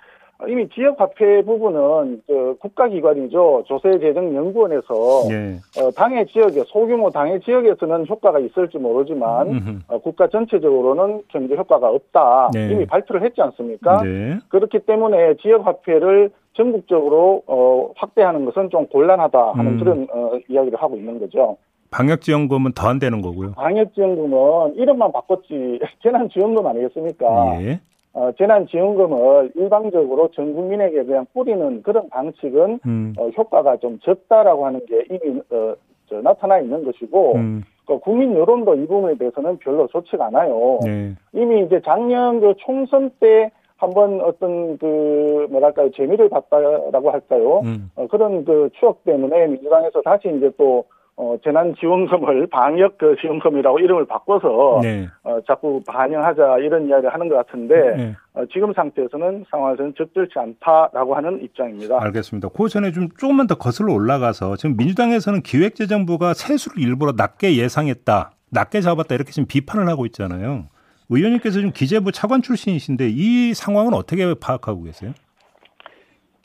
이미 0.48 0.68
지역화폐 0.70 1.42
부분은 1.42 2.22
그 2.26 2.56
국가기관이죠. 2.60 3.64
조세재정연구원에서 3.66 4.94
예. 5.30 5.56
어, 5.80 5.90
당해 5.96 6.24
지역에 6.24 6.62
소규모 6.66 7.10
당해 7.10 7.38
지역에서는 7.40 8.06
효과가 8.08 8.38
있을지 8.38 8.78
모르지만 8.78 9.82
어, 9.88 9.98
국가 9.98 10.28
전체적으로는 10.28 11.22
경제 11.28 11.54
효과가 11.54 11.88
없다. 11.88 12.50
네. 12.54 12.70
이미 12.70 12.86
발표를 12.86 13.22
했지 13.22 13.40
않습니까? 13.42 14.02
네. 14.02 14.38
그렇기 14.48 14.80
때문에 14.80 15.34
지역화폐를 15.42 16.30
전국적으로 16.54 17.42
어, 17.46 17.90
확대하는 17.96 18.44
것은 18.44 18.70
좀 18.70 18.86
곤란하다 18.86 19.52
하는 19.52 19.72
음. 19.72 19.78
그런 19.78 20.06
어, 20.12 20.38
이야기를 20.48 20.80
하고 20.80 20.96
있는 20.96 21.18
거죠. 21.20 21.56
방역지원금은 21.90 22.72
더 22.72 22.88
안 22.88 22.98
되는 22.98 23.20
거고요. 23.20 23.52
방역지원금은 23.54 24.76
이름만 24.76 25.10
바꿨지 25.12 25.80
재난지원금 26.02 26.66
아니겠습니까? 26.66 27.62
예. 27.62 27.80
어, 28.12 28.32
재난지원금을 28.36 29.52
일방적으로 29.54 30.30
전 30.32 30.54
국민에게 30.54 31.04
그냥 31.04 31.26
뿌리는 31.32 31.82
그런 31.82 32.08
방식은 32.08 32.80
음. 32.84 33.14
어, 33.16 33.28
효과가 33.28 33.76
좀 33.76 33.98
적다라고 34.00 34.66
하는 34.66 34.84
게 34.86 35.04
이미 35.10 35.40
어, 35.50 35.74
저, 36.08 36.20
나타나 36.20 36.58
있는 36.58 36.84
것이고 36.84 37.36
음. 37.36 37.62
그 37.86 37.98
국민 38.00 38.34
여론도 38.36 38.74
이 38.76 38.86
부분에 38.86 39.16
대해서는 39.16 39.58
별로 39.58 39.86
좋지가 39.86 40.26
않아요. 40.26 40.80
네. 40.84 41.14
이미 41.32 41.64
이제 41.64 41.80
작년 41.84 42.40
그 42.40 42.54
총선 42.58 43.10
때 43.20 43.50
한번 43.76 44.20
어떤 44.20 44.76
그 44.78 45.46
뭐랄까요 45.50 45.90
재미를 45.92 46.28
봤다라고 46.28 47.10
할까요? 47.10 47.60
음. 47.64 47.90
어, 47.94 48.06
그런 48.08 48.44
그 48.44 48.70
추억 48.78 49.04
때문에 49.04 49.46
민주당에서 49.46 50.02
다시 50.02 50.28
이제 50.36 50.50
또 50.58 50.84
어, 51.20 51.36
재난지원금을 51.44 52.46
방역 52.50 52.96
그 52.96 53.14
지원금이라고 53.20 53.78
이름을 53.80 54.06
바꿔서 54.06 54.80
네. 54.82 55.06
어, 55.22 55.38
자꾸 55.46 55.82
반영하자 55.86 56.60
이런 56.60 56.88
이야기를 56.88 57.12
하는 57.12 57.28
것 57.28 57.36
같은데 57.36 57.74
네. 57.94 58.16
어, 58.32 58.46
지금 58.50 58.72
상태에서는 58.72 59.44
상황에서는 59.50 59.94
적절치 59.98 60.38
않다라고 60.38 61.14
하는 61.14 61.42
입장입니다. 61.42 62.02
알겠습니다. 62.02 62.48
그 62.56 62.68
전에 62.70 62.90
좀 62.92 63.10
조금만 63.18 63.46
더 63.46 63.56
거슬러 63.56 63.92
올라가서 63.92 64.56
지금 64.56 64.78
민주당에서는 64.78 65.42
기획재정부가 65.42 66.32
세수를 66.32 66.82
일부러 66.82 67.12
낮게 67.14 67.54
예상했다, 67.58 68.30
낮게 68.50 68.80
잡았다 68.80 69.14
이렇게 69.14 69.30
지금 69.30 69.46
비판을 69.46 69.88
하고 69.88 70.06
있잖아요. 70.06 70.64
의원님께서 71.10 71.58
지금 71.58 71.72
기재부 71.72 72.12
차관 72.12 72.40
출신이신데 72.40 73.08
이 73.10 73.52
상황은 73.52 73.92
어떻게 73.92 74.32
파악하고 74.32 74.84
계세요? 74.84 75.12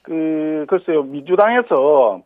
그 0.02 0.66
글쎄요 0.68 1.04
민주당에서 1.04 2.22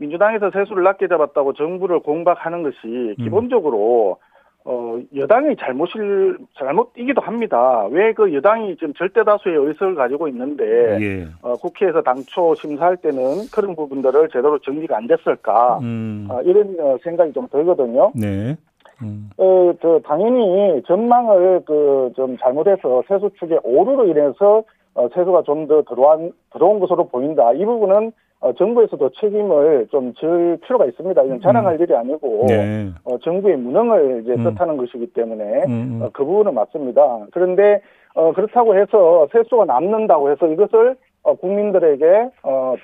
민주당에서 0.00 0.50
세수를 0.50 0.82
낮게 0.82 1.08
잡았다고 1.08 1.52
정부를 1.52 2.00
공박하는 2.00 2.62
것이 2.62 2.76
음. 2.84 3.14
기본적으로 3.18 4.16
어, 4.62 4.98
여당의 5.16 5.56
잘못일, 5.56 6.36
잘못이기도 6.58 7.22
합니다. 7.22 7.86
왜 7.90 8.12
그 8.12 8.34
여당이 8.34 8.76
지금 8.76 8.92
절대 8.92 9.24
다수의 9.24 9.56
의석을 9.56 9.94
가지고 9.94 10.28
있는데, 10.28 10.98
예. 11.00 11.28
어, 11.40 11.54
국회에서 11.54 12.02
당초 12.02 12.54
심사할 12.56 12.98
때는 12.98 13.46
그런 13.54 13.74
부분들을 13.74 14.28
제대로 14.28 14.58
정리가 14.58 14.98
안 14.98 15.06
됐을까, 15.06 15.78
음. 15.80 16.26
어, 16.30 16.42
이런 16.42 16.76
어, 16.78 16.98
생각이 17.02 17.32
좀 17.32 17.48
들거든요. 17.48 18.12
네. 18.14 18.54
음. 19.02 19.30
어, 19.38 19.72
그, 19.80 20.02
당연히 20.04 20.82
전망을 20.86 21.62
그, 21.64 22.12
좀 22.14 22.36
잘못해서 22.36 23.02
세수 23.08 23.30
축의 23.38 23.60
오류로 23.64 24.08
인해서 24.08 24.62
어, 24.92 25.08
세수가 25.14 25.42
좀 25.44 25.68
더 25.68 25.82
들어온, 25.88 26.32
들어온 26.52 26.80
것으로 26.80 27.08
보인다. 27.08 27.52
이 27.54 27.64
부분은 27.64 28.12
어, 28.40 28.52
정부에서도 28.54 29.10
책임을 29.20 29.88
좀 29.90 30.14
질 30.18 30.58
필요가 30.62 30.86
있습니다. 30.86 31.22
이건 31.22 31.40
자랑할 31.40 31.74
음. 31.74 31.80
일이 31.82 31.94
아니고 31.94 32.46
네. 32.48 32.88
어, 33.04 33.18
정부의 33.18 33.56
무능을 33.56 34.22
이제 34.22 34.32
음. 34.32 34.44
뜻하는 34.44 34.76
것이기 34.76 35.12
때문에 35.12 35.64
음, 35.66 35.70
음. 35.70 36.00
어, 36.02 36.10
그 36.12 36.24
부분은 36.24 36.54
맞습니다. 36.54 37.26
그런데 37.32 37.80
어, 38.14 38.32
그렇다고 38.32 38.76
해서 38.76 39.28
세수가 39.32 39.66
남는다고 39.66 40.30
해서 40.30 40.46
이것을 40.46 40.96
어, 41.22 41.34
국민들에게 41.34 42.30
어, 42.42 42.74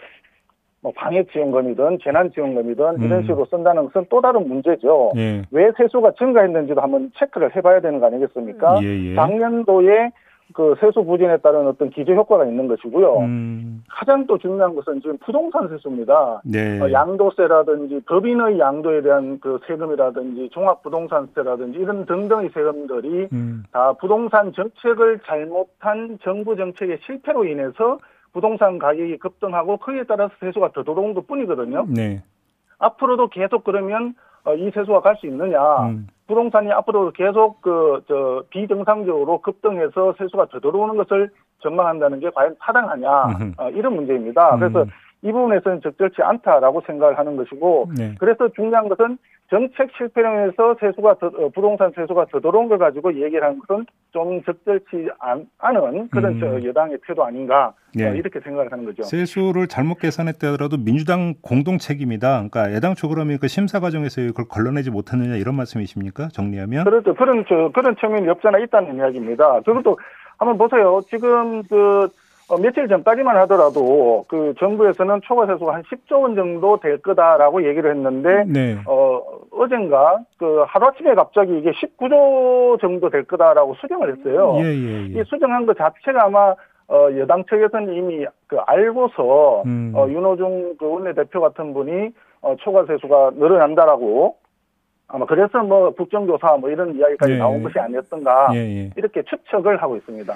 뭐 0.83 0.92
방역지원금이든 0.94 1.98
재난지원금이든 2.04 3.02
이런 3.02 3.12
음. 3.12 3.22
식으로 3.22 3.46
쓴다는 3.46 3.87
것은 3.87 4.07
또 4.11 4.20
다른 4.20 4.46
문제죠. 4.46 5.12
예. 5.16 5.42
왜 5.50 5.72
세수가 5.76 6.12
증가했는지도 6.18 6.81
한번 6.81 7.11
체크를 7.16 7.57
해봐야 7.57 7.81
되는 7.81 7.98
거 7.98 8.07
아니겠습니까? 8.07 8.78
예, 8.83 9.11
예. 9.11 9.14
작년도에 9.14 10.11
그 10.54 10.74
세수 10.80 11.04
부진에 11.04 11.38
따른 11.38 11.66
어떤 11.66 11.90
기저 11.90 12.14
효과가 12.14 12.44
있는 12.46 12.68
것이고요. 12.68 13.18
음. 13.18 13.82
가장 13.88 14.26
또 14.26 14.38
중요한 14.38 14.74
것은 14.74 15.00
지금 15.00 15.18
부동산 15.18 15.68
세수입니다. 15.68 16.42
네. 16.44 16.80
어, 16.80 16.90
양도세라든지 16.90 18.00
법인의 18.06 18.59
양도에 18.59 19.02
대한 19.02 19.40
그 19.40 19.59
세금이라든지 19.66 20.50
종합부동산세라든지 20.52 21.78
이런 21.78 22.06
등등의 22.06 22.50
세금들이 22.54 23.28
음. 23.32 23.64
다 23.72 23.92
부동산 23.94 24.52
정책을 24.52 25.20
잘못한 25.26 26.18
정부 26.22 26.56
정책의 26.56 26.98
실패로 27.04 27.44
인해서 27.44 27.98
부동산 28.32 28.78
가격이 28.78 29.18
급등하고 29.18 29.78
거기에 29.78 30.04
따라서 30.04 30.32
세수가 30.40 30.72
더 30.72 30.85
들어온 30.85 31.14
것 31.14 31.26
뿐이거든요. 31.26 31.87
네. 31.88 32.22
앞으로도 32.78 33.28
계속 33.28 33.64
그러면 33.64 34.14
어, 34.14 34.14
이 34.54 34.70
세수가 34.70 35.00
갈 35.00 35.16
수 35.16 35.26
있느냐. 35.26 35.59
음. 35.87 36.06
부동산이 36.26 36.70
앞으로 36.72 37.12
계속 37.12 37.61
그, 37.62 38.02
저, 38.09 38.42
비정상적으로 38.50 39.40
급등해서 39.42 40.14
세수가 40.18 40.46
더 40.46 40.61
들어오는 40.61 40.96
것을 40.96 41.30
전망한다는 41.61 42.20
게 42.20 42.30
과연 42.30 42.56
타당하냐. 42.61 43.09
어, 43.59 43.70
이런 43.70 43.94
문제입니다. 43.94 44.54
음. 44.54 44.61
그래서 44.61 44.87
이 45.26 45.32
부분에서는 45.32 45.80
적절치 45.82 46.22
않다라고 46.22 46.82
생각을 46.86 47.18
하는 47.18 47.36
것이고, 47.36 47.90
네. 47.98 48.14
그래서 48.18 48.48
중요한 48.54 48.88
것은 48.88 49.18
정책 49.48 49.90
실패로 49.96 50.28
인해서 50.28 50.76
세수가 50.80 51.14
더, 51.18 51.26
어, 51.28 51.48
부동산 51.50 51.92
세수가 51.94 52.26
더 52.32 52.40
들어온 52.40 52.68
걸 52.68 52.78
가지고 52.78 53.14
얘기를 53.14 53.42
하는 53.44 53.60
것은 53.60 53.86
좀 54.10 54.42
적절치 54.42 55.08
않, 55.20 55.46
은 55.74 56.08
그런 56.10 56.42
음. 56.42 56.64
여당의 56.64 56.98
태도 57.06 57.24
아닌가 57.24 57.72
네. 57.94 58.08
어, 58.08 58.14
이렇게 58.14 58.40
생각을 58.40 58.72
하는 58.72 58.84
거죠. 58.84 59.04
세수를 59.04 59.68
잘못 59.68 59.98
계산했더라도 59.98 60.78
민주당 60.78 61.34
공동 61.42 61.78
책임이다. 61.78 62.48
그러니까 62.48 62.70
애당초 62.70 63.08
그러면 63.08 63.38
그 63.40 63.46
심사 63.46 63.78
과정에서 63.78 64.20
그걸 64.22 64.46
걸러내지 64.48 64.90
못했느냐 64.90 65.36
이런 65.36 65.54
말씀이십니까? 65.54 66.28
정리하면 66.28 66.84
그렇죠. 66.84 67.14
그런 67.14 67.44
저, 67.48 67.70
그런 67.72 67.94
측면이 67.96 68.28
없잖아 68.28 68.58
있다는 68.58 68.96
이야기입니다. 68.96 69.60
그것도 69.60 69.96
한번 70.38 70.58
보세요. 70.58 71.00
지금 71.08 71.62
그 71.64 72.08
어, 72.48 72.56
며칠 72.59 72.87
전까지만 72.87 73.37
하더라도 73.38 74.24
그 74.28 74.54
정부에서는 74.61 75.20
초과 75.24 75.46
세수가 75.46 75.74
한 75.74 75.82
10조 75.82 76.22
원 76.22 76.37
정도 76.37 76.78
될 76.78 76.98
거다라고 76.98 77.66
얘기를 77.68 77.90
했는데 77.90 78.44
네. 78.46 78.78
어 78.87 79.20
어젠가 79.50 80.20
그 80.38 80.64
하루아침에 80.68 81.14
갑자기 81.14 81.59
이게 81.59 81.72
19조 81.72 82.80
정도 82.80 83.11
될 83.11 83.24
거다라고 83.24 83.74
수정을 83.80 84.16
했어요. 84.16 84.59
예, 84.61 84.64
예, 84.64 85.12
예. 85.12 85.20
이 85.20 85.24
수정한 85.24 85.66
것 85.66 85.76
자체가 85.76 86.26
아마 86.26 86.54
어 86.88 87.09
여당 87.18 87.44
측에서는 87.46 87.92
이미 87.92 88.24
그 88.46 88.59
알고서 88.64 89.62
음. 89.66 89.92
어 89.96 90.09
윤호중 90.09 90.76
그 90.78 90.88
원내대표 90.88 91.40
같은 91.40 91.74
분이 91.74 92.11
어 92.42 92.54
초과 92.61 92.85
세수가 92.87 93.32
늘어난다라고 93.35 94.37
아마 95.09 95.26
그래서 95.26 95.64
뭐 95.64 95.90
국정조사 95.90 96.59
뭐 96.59 96.70
이런 96.70 96.94
이야기까지 96.94 97.32
예, 97.32 97.38
나온 97.38 97.61
것이 97.64 97.76
아니었던가 97.76 98.50
예, 98.54 98.59
예. 98.59 98.90
이렇게 98.96 99.22
추측을 99.22 99.82
하고 99.82 99.96
있습니다. 99.96 100.32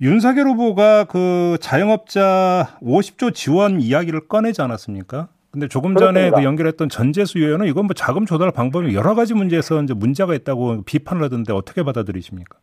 윤석열 0.00 0.46
후보가 0.46 1.06
그 1.10 1.56
자영업자 1.60 2.78
50조 2.80 3.34
지원 3.34 3.80
이야기를 3.80 4.28
꺼내지 4.28 4.62
않았습니까? 4.62 5.26
근데 5.50 5.66
조금 5.66 5.96
전에 5.96 6.30
그 6.30 6.44
연결했던 6.44 6.88
전재수 6.88 7.38
의원은 7.38 7.66
이건 7.66 7.86
뭐 7.86 7.94
자금 7.94 8.24
조달 8.24 8.52
방법이 8.52 8.94
여러 8.94 9.14
가지 9.16 9.34
문제에서 9.34 9.82
이제 9.82 9.94
문제가 9.94 10.34
있다고 10.34 10.82
비판을 10.84 11.24
하던데 11.24 11.52
어떻게 11.52 11.82
받아들이십니까? 11.82 12.58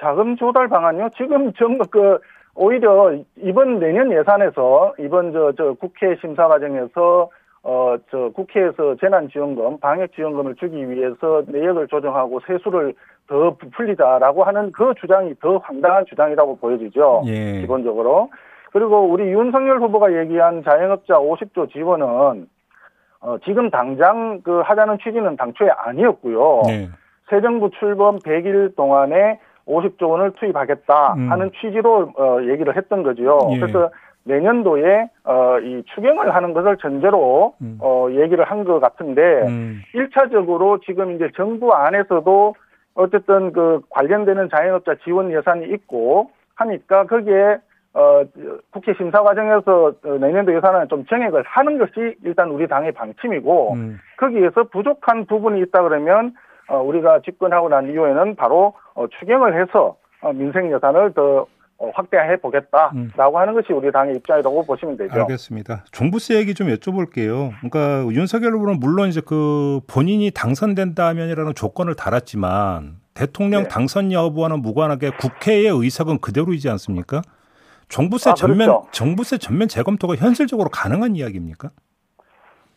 자금 0.00 0.36
조달 0.36 0.68
방안요? 0.68 1.10
지금 1.18 1.52
전그 1.52 2.20
오히려 2.54 3.14
이번 3.36 3.78
내년 3.78 4.10
예산에서 4.10 4.94
이번 4.98 5.32
저, 5.32 5.52
저 5.58 5.74
국회 5.74 6.16
심사 6.22 6.48
과정에서 6.48 7.28
어, 7.62 7.96
저 8.10 8.30
국회에서 8.30 8.96
재난지원금, 9.00 9.80
방역지원금을 9.80 10.54
주기 10.56 10.88
위해서 10.88 11.42
내역을 11.46 11.88
조정하고 11.88 12.40
세수를 12.46 12.94
더 13.26 13.56
부풀리자라고 13.56 14.44
하는 14.44 14.72
그 14.72 14.94
주장이 15.00 15.34
더 15.40 15.58
황당한 15.58 16.06
주장이라고 16.06 16.56
보여지죠. 16.56 17.24
예. 17.26 17.60
기본적으로. 17.60 18.30
그리고 18.72 19.08
우리 19.08 19.24
윤석열 19.24 19.80
후보가 19.80 20.18
얘기한 20.18 20.62
자영업자 20.62 21.14
50조 21.14 21.70
지원은 21.72 22.48
어, 23.20 23.36
지금 23.44 23.70
당장 23.70 24.40
그 24.42 24.60
하자는 24.60 24.98
취지는 25.02 25.36
당초에 25.36 25.68
아니었고요. 25.70 26.62
네. 26.66 26.88
새 27.28 27.40
정부 27.40 27.70
출범 27.78 28.18
100일 28.20 28.76
동안에 28.76 29.40
50조 29.66 30.08
원을 30.08 30.32
투입하겠다 30.32 31.14
음. 31.14 31.30
하는 31.30 31.50
취지로 31.60 32.12
어, 32.16 32.38
얘기를 32.42 32.74
했던 32.76 33.02
거죠. 33.02 33.50
예. 33.52 33.58
그래서 33.58 33.90
내년도에 34.28 35.08
어, 35.24 35.58
이 35.60 35.82
추경을 35.94 36.34
하는 36.34 36.52
것을 36.52 36.76
전제로 36.76 37.54
음. 37.60 37.78
어, 37.80 38.08
얘기를 38.10 38.44
한 38.44 38.64
것 38.64 38.80
같은데 38.80 39.22
음. 39.46 39.80
1차적으로 39.94 40.82
지금 40.84 41.14
이제 41.14 41.30
정부 41.36 41.72
안에서도 41.72 42.54
어쨌든 42.94 43.52
그 43.52 43.80
관련되는 43.88 44.48
자영업자 44.50 44.96
지원 45.04 45.32
예산이 45.32 45.66
있고 45.74 46.30
하니까 46.56 47.04
거기에 47.04 47.58
어, 47.94 48.22
국회 48.70 48.92
심사 48.94 49.22
과정에서 49.22 49.94
내년도 50.20 50.54
예산을 50.54 50.88
좀 50.88 51.06
정액을 51.06 51.44
하는 51.46 51.78
것이 51.78 52.16
일단 52.24 52.50
우리 52.50 52.66
당의 52.68 52.92
방침이고 52.92 53.72
음. 53.74 53.98
거기에서 54.18 54.64
부족한 54.64 55.26
부분이 55.26 55.60
있다 55.62 55.82
그러면 55.82 56.34
어, 56.68 56.82
우리가 56.82 57.20
집권하고 57.24 57.68
난 57.68 57.88
이후에는 57.88 58.34
바로 58.36 58.74
어, 58.94 59.06
추경을 59.06 59.58
해서 59.60 59.96
어, 60.20 60.32
민생 60.32 60.70
예산을 60.72 61.14
더 61.14 61.22
어, 61.42 61.46
확대해 61.94 62.36
보겠다라고 62.40 62.96
음. 62.96 63.36
하는 63.36 63.54
것이 63.54 63.72
우리 63.72 63.90
당의 63.92 64.16
입장이라고 64.16 64.64
보시면 64.64 64.96
되죠. 64.96 65.14
알겠습니다. 65.14 65.84
종부세 65.92 66.34
얘기 66.36 66.54
좀 66.54 66.68
여쭤볼게요. 66.68 67.52
그러니까 67.60 68.12
윤석열 68.12 68.54
후보는 68.54 68.80
물론 68.80 69.08
이제 69.08 69.20
그 69.24 69.80
본인이 69.86 70.30
당선된다면이라는 70.30 71.54
조건을 71.54 71.94
달았지만 71.94 72.96
대통령 73.14 73.64
네. 73.64 73.68
당선 73.68 74.12
여부와는 74.12 74.60
무관하게 74.60 75.10
국회의 75.18 75.66
의석은 75.66 76.20
그대로이지 76.20 76.68
않습니까? 76.70 77.22
종부세 77.88 78.30
아, 78.30 78.34
전면 78.34 78.68
그렇죠. 78.68 78.88
종부세 78.92 79.38
전면 79.38 79.68
재검토가 79.68 80.14
현실적으로 80.16 80.68
가능한 80.68 81.16
이야기입니까? 81.16 81.70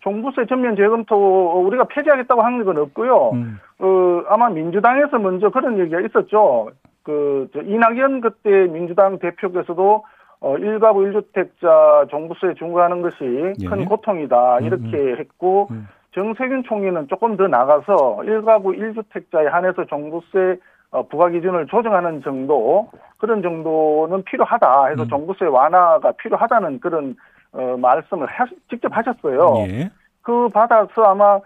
종부세 0.02 0.46
전면 0.48 0.76
재검토 0.76 1.64
우리가 1.66 1.86
폐지하겠다고 1.86 2.42
하는 2.42 2.64
건 2.66 2.78
없고요. 2.78 3.32
음. 3.34 3.60
어, 3.80 4.24
아마 4.28 4.50
민주당에서 4.50 5.18
먼저 5.20 5.50
그런 5.50 5.80
얘기가 5.80 6.02
있었죠. 6.02 6.70
그 7.04 7.50
이낙연 7.56 8.22
그때 8.22 8.68
민주당 8.68 9.20
대표께서도 9.20 10.04
어, 10.42 10.56
1가구 10.56 11.24
1주택자 11.34 12.10
종부세 12.10 12.56
중과하는 12.56 13.02
것이 13.02 13.54
예. 13.62 13.66
큰 13.66 13.86
고통이다 13.86 14.58
음, 14.58 14.66
이렇게 14.66 14.98
음, 14.98 15.16
했고 15.20 15.68
음. 15.70 15.88
정세균 16.14 16.64
총리는 16.64 17.08
조금 17.08 17.38
더 17.38 17.48
나가서 17.48 18.22
1가구 18.24 18.76
1주택자에 18.76 19.46
한해서 19.46 19.86
종부세 19.86 20.58
어, 20.90 21.08
부과 21.08 21.30
기준을 21.30 21.68
조정하는 21.68 22.22
정도 22.22 22.90
그런 23.18 23.42
정도는 23.42 24.24
필요하다 24.24 24.88
해서 24.88 25.04
음. 25.04 25.08
종부세 25.10 25.46
완화가 25.46 26.14
필요하다는 26.14 26.80
그런 26.80 27.16
어, 27.54 27.78
말씀을 27.78 28.28
하, 28.28 28.46
직접 28.70 28.96
하셨어요. 28.96 29.56
예. 29.68 29.90
그 30.22 30.48
받아서 30.50 31.04
아마 31.04 31.40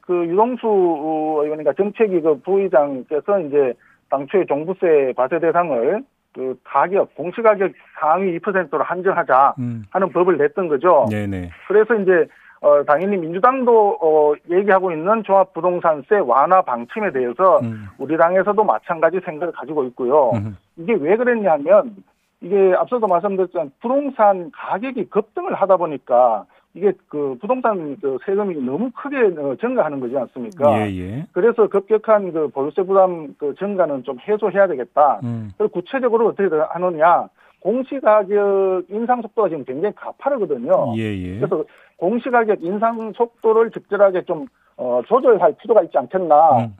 그 0.00 0.26
유동수 0.26 0.66
의원이니까 0.66 1.74
정책위 1.74 2.20
그 2.20 2.40
부의장께서 2.40 3.40
이제 3.40 3.72
당초에 4.10 4.44
종부세 4.46 5.12
과세 5.16 5.38
대상을 5.38 6.02
그 6.34 6.58
가격 6.64 7.14
공시가격 7.14 7.72
상위 8.00 8.38
2%로 8.38 8.82
한정하자 8.82 9.54
음. 9.58 9.84
하는 9.90 10.10
법을 10.10 10.38
냈던 10.38 10.68
거죠. 10.68 11.06
네네. 11.10 11.50
그래서 11.68 11.94
이제 11.94 12.26
어 12.60 12.82
당연히 12.84 13.16
민주당도 13.16 13.98
어 14.00 14.34
얘기하고 14.50 14.92
있는 14.92 15.22
종합부동산세 15.24 16.18
완화 16.18 16.62
방침에 16.62 17.10
대해서 17.12 17.58
음. 17.60 17.86
우리 17.98 18.16
당에서도 18.16 18.62
마찬가지 18.64 19.20
생각을 19.24 19.52
가지고 19.52 19.84
있고요. 19.84 20.30
음. 20.34 20.56
이게 20.76 20.94
왜 20.94 21.16
그랬냐면 21.16 21.96
이게 22.42 22.74
앞서도 22.76 23.06
말씀드렸지만 23.06 23.70
부동산 23.80 24.50
가격이 24.52 25.06
급등을 25.06 25.54
하다 25.54 25.76
보니까 25.76 26.44
이게 26.74 26.92
그 27.08 27.36
부동산 27.40 27.96
그 28.00 28.18
세금이 28.24 28.56
너무 28.64 28.90
크게 28.90 29.16
어, 29.40 29.56
증가하는 29.60 30.00
거지 30.00 30.16
않습니까? 30.16 30.80
예, 30.80 30.90
예. 30.90 31.26
그래서 31.32 31.68
급격한 31.68 32.32
그 32.32 32.48
보유세 32.48 32.82
부담 32.82 33.34
그 33.38 33.54
증가는 33.58 34.02
좀 34.04 34.18
해소해야 34.18 34.66
되겠다. 34.66 35.20
음. 35.22 35.50
그리고 35.56 35.80
구체적으로 35.80 36.28
어떻게 36.28 36.48
하느냐? 36.70 37.28
공시가격 37.60 38.86
인상 38.88 39.22
속도가 39.22 39.48
지금 39.48 39.64
굉장히 39.64 39.94
가파르거든요. 39.94 40.94
예, 40.96 41.16
예. 41.16 41.38
그래서 41.38 41.64
공시가격 41.96 42.62
인상 42.62 43.12
속도를 43.12 43.70
적절하게 43.70 44.22
좀 44.22 44.46
어, 44.76 45.00
조절할 45.06 45.54
필요가 45.60 45.82
있지 45.82 45.96
않겠나. 45.96 46.64
음. 46.64 46.76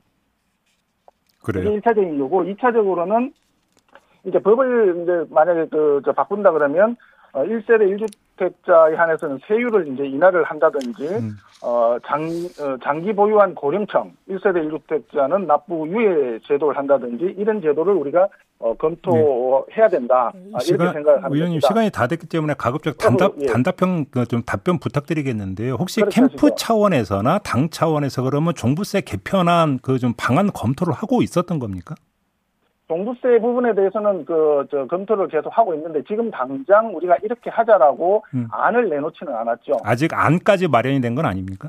그래요. 1.44 1.68
이게 1.68 1.80
1차적인 1.80 2.18
거고 2.18 2.44
2차적으로는 2.44 3.32
이제 4.24 4.38
법을 4.38 5.02
이제 5.02 5.24
만약에 5.34 5.66
그, 5.70 6.00
저 6.04 6.12
바꾼다 6.12 6.52
그러면 6.52 6.96
어, 7.32 7.42
1세대 7.44 7.80
1주택자에 8.38 8.94
한해서는 8.94 9.38
세율을 9.46 9.88
이제 9.88 10.04
인하를 10.04 10.44
한다든지, 10.44 11.06
음. 11.06 11.30
어, 11.62 11.96
장, 12.04 12.20
어, 12.60 12.76
장기 12.84 13.14
보유한 13.14 13.54
고령층 13.54 14.12
1세대 14.28 14.58
1주택자는 14.70 15.46
납부 15.46 15.88
유예 15.88 16.40
제도를 16.46 16.76
한다든지, 16.76 17.34
이런 17.38 17.62
제도를 17.62 17.94
우리가 17.94 18.28
어, 18.58 18.74
검토해야 18.76 19.88
된다. 19.88 20.30
아, 20.52 20.58
시간, 20.60 20.80
이렇게 20.86 20.92
생각을 20.98 21.24
합니다. 21.24 21.34
의원님 21.34 21.60
시간이 21.60 21.90
다 21.90 22.06
됐기 22.06 22.28
때문에 22.28 22.54
가급적 22.56 22.96
단답, 22.98 23.32
예. 23.40 23.46
단답형 23.46 24.04
그좀 24.10 24.42
답변 24.42 24.78
부탁드리겠는데요. 24.78 25.74
혹시 25.74 26.00
캠프 26.10 26.34
하시죠. 26.46 26.54
차원에서나 26.54 27.38
당 27.38 27.70
차원에서 27.70 28.22
그러면 28.22 28.54
종부세 28.54 29.00
개편안 29.00 29.78
그 29.80 29.98
좀 29.98 30.12
방안 30.16 30.50
검토를 30.52 30.92
하고 30.92 31.22
있었던 31.22 31.58
겁니까? 31.58 31.94
종부세 32.96 33.38
부분에 33.40 33.74
대해서는 33.74 34.24
그, 34.26 34.66
저, 34.70 34.86
검토를 34.86 35.28
계속 35.28 35.48
하고 35.56 35.74
있는데 35.74 36.02
지금 36.06 36.30
당장 36.30 36.94
우리가 36.94 37.16
이렇게 37.22 37.48
하자라고 37.48 38.22
음. 38.34 38.48
안을 38.50 38.88
내놓지는 38.90 39.34
않았죠. 39.34 39.72
아직 39.84 40.12
안까지 40.12 40.68
마련이 40.68 41.00
된 41.00 41.12
건 41.14 41.26
아닙니까? 41.26 41.68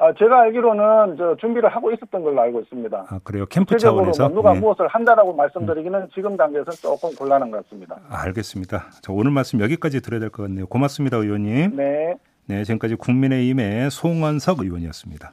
아, 0.00 0.12
제가 0.14 0.42
알기로는 0.42 1.16
저 1.16 1.36
준비를 1.40 1.68
하고 1.68 1.90
있었던 1.92 2.22
걸로 2.22 2.40
알고 2.40 2.60
있습니다. 2.60 3.06
아, 3.08 3.20
그래요? 3.24 3.46
캠프 3.46 3.76
차원에서? 3.76 4.28
누가 4.28 4.52
네. 4.52 4.60
무엇을 4.60 4.86
한다라고 4.88 5.32
말씀드리기는 5.34 6.00
음. 6.02 6.08
지금 6.14 6.36
단계에서 6.36 6.70
조금 6.72 7.14
곤란한 7.16 7.50
것 7.50 7.64
같습니다. 7.64 7.96
아, 8.08 8.22
알겠습니다. 8.26 8.86
자, 9.02 9.12
오늘 9.12 9.32
말씀 9.32 9.60
여기까지 9.60 10.00
드려야 10.00 10.20
될 10.20 10.30
것 10.30 10.44
같네요. 10.44 10.66
고맙습니다, 10.66 11.16
의원님. 11.16 11.76
네. 11.76 12.14
네, 12.46 12.62
지금까지 12.64 12.94
국민의힘의 12.96 13.90
송원석 13.90 14.60
의원이었습니다. 14.60 15.32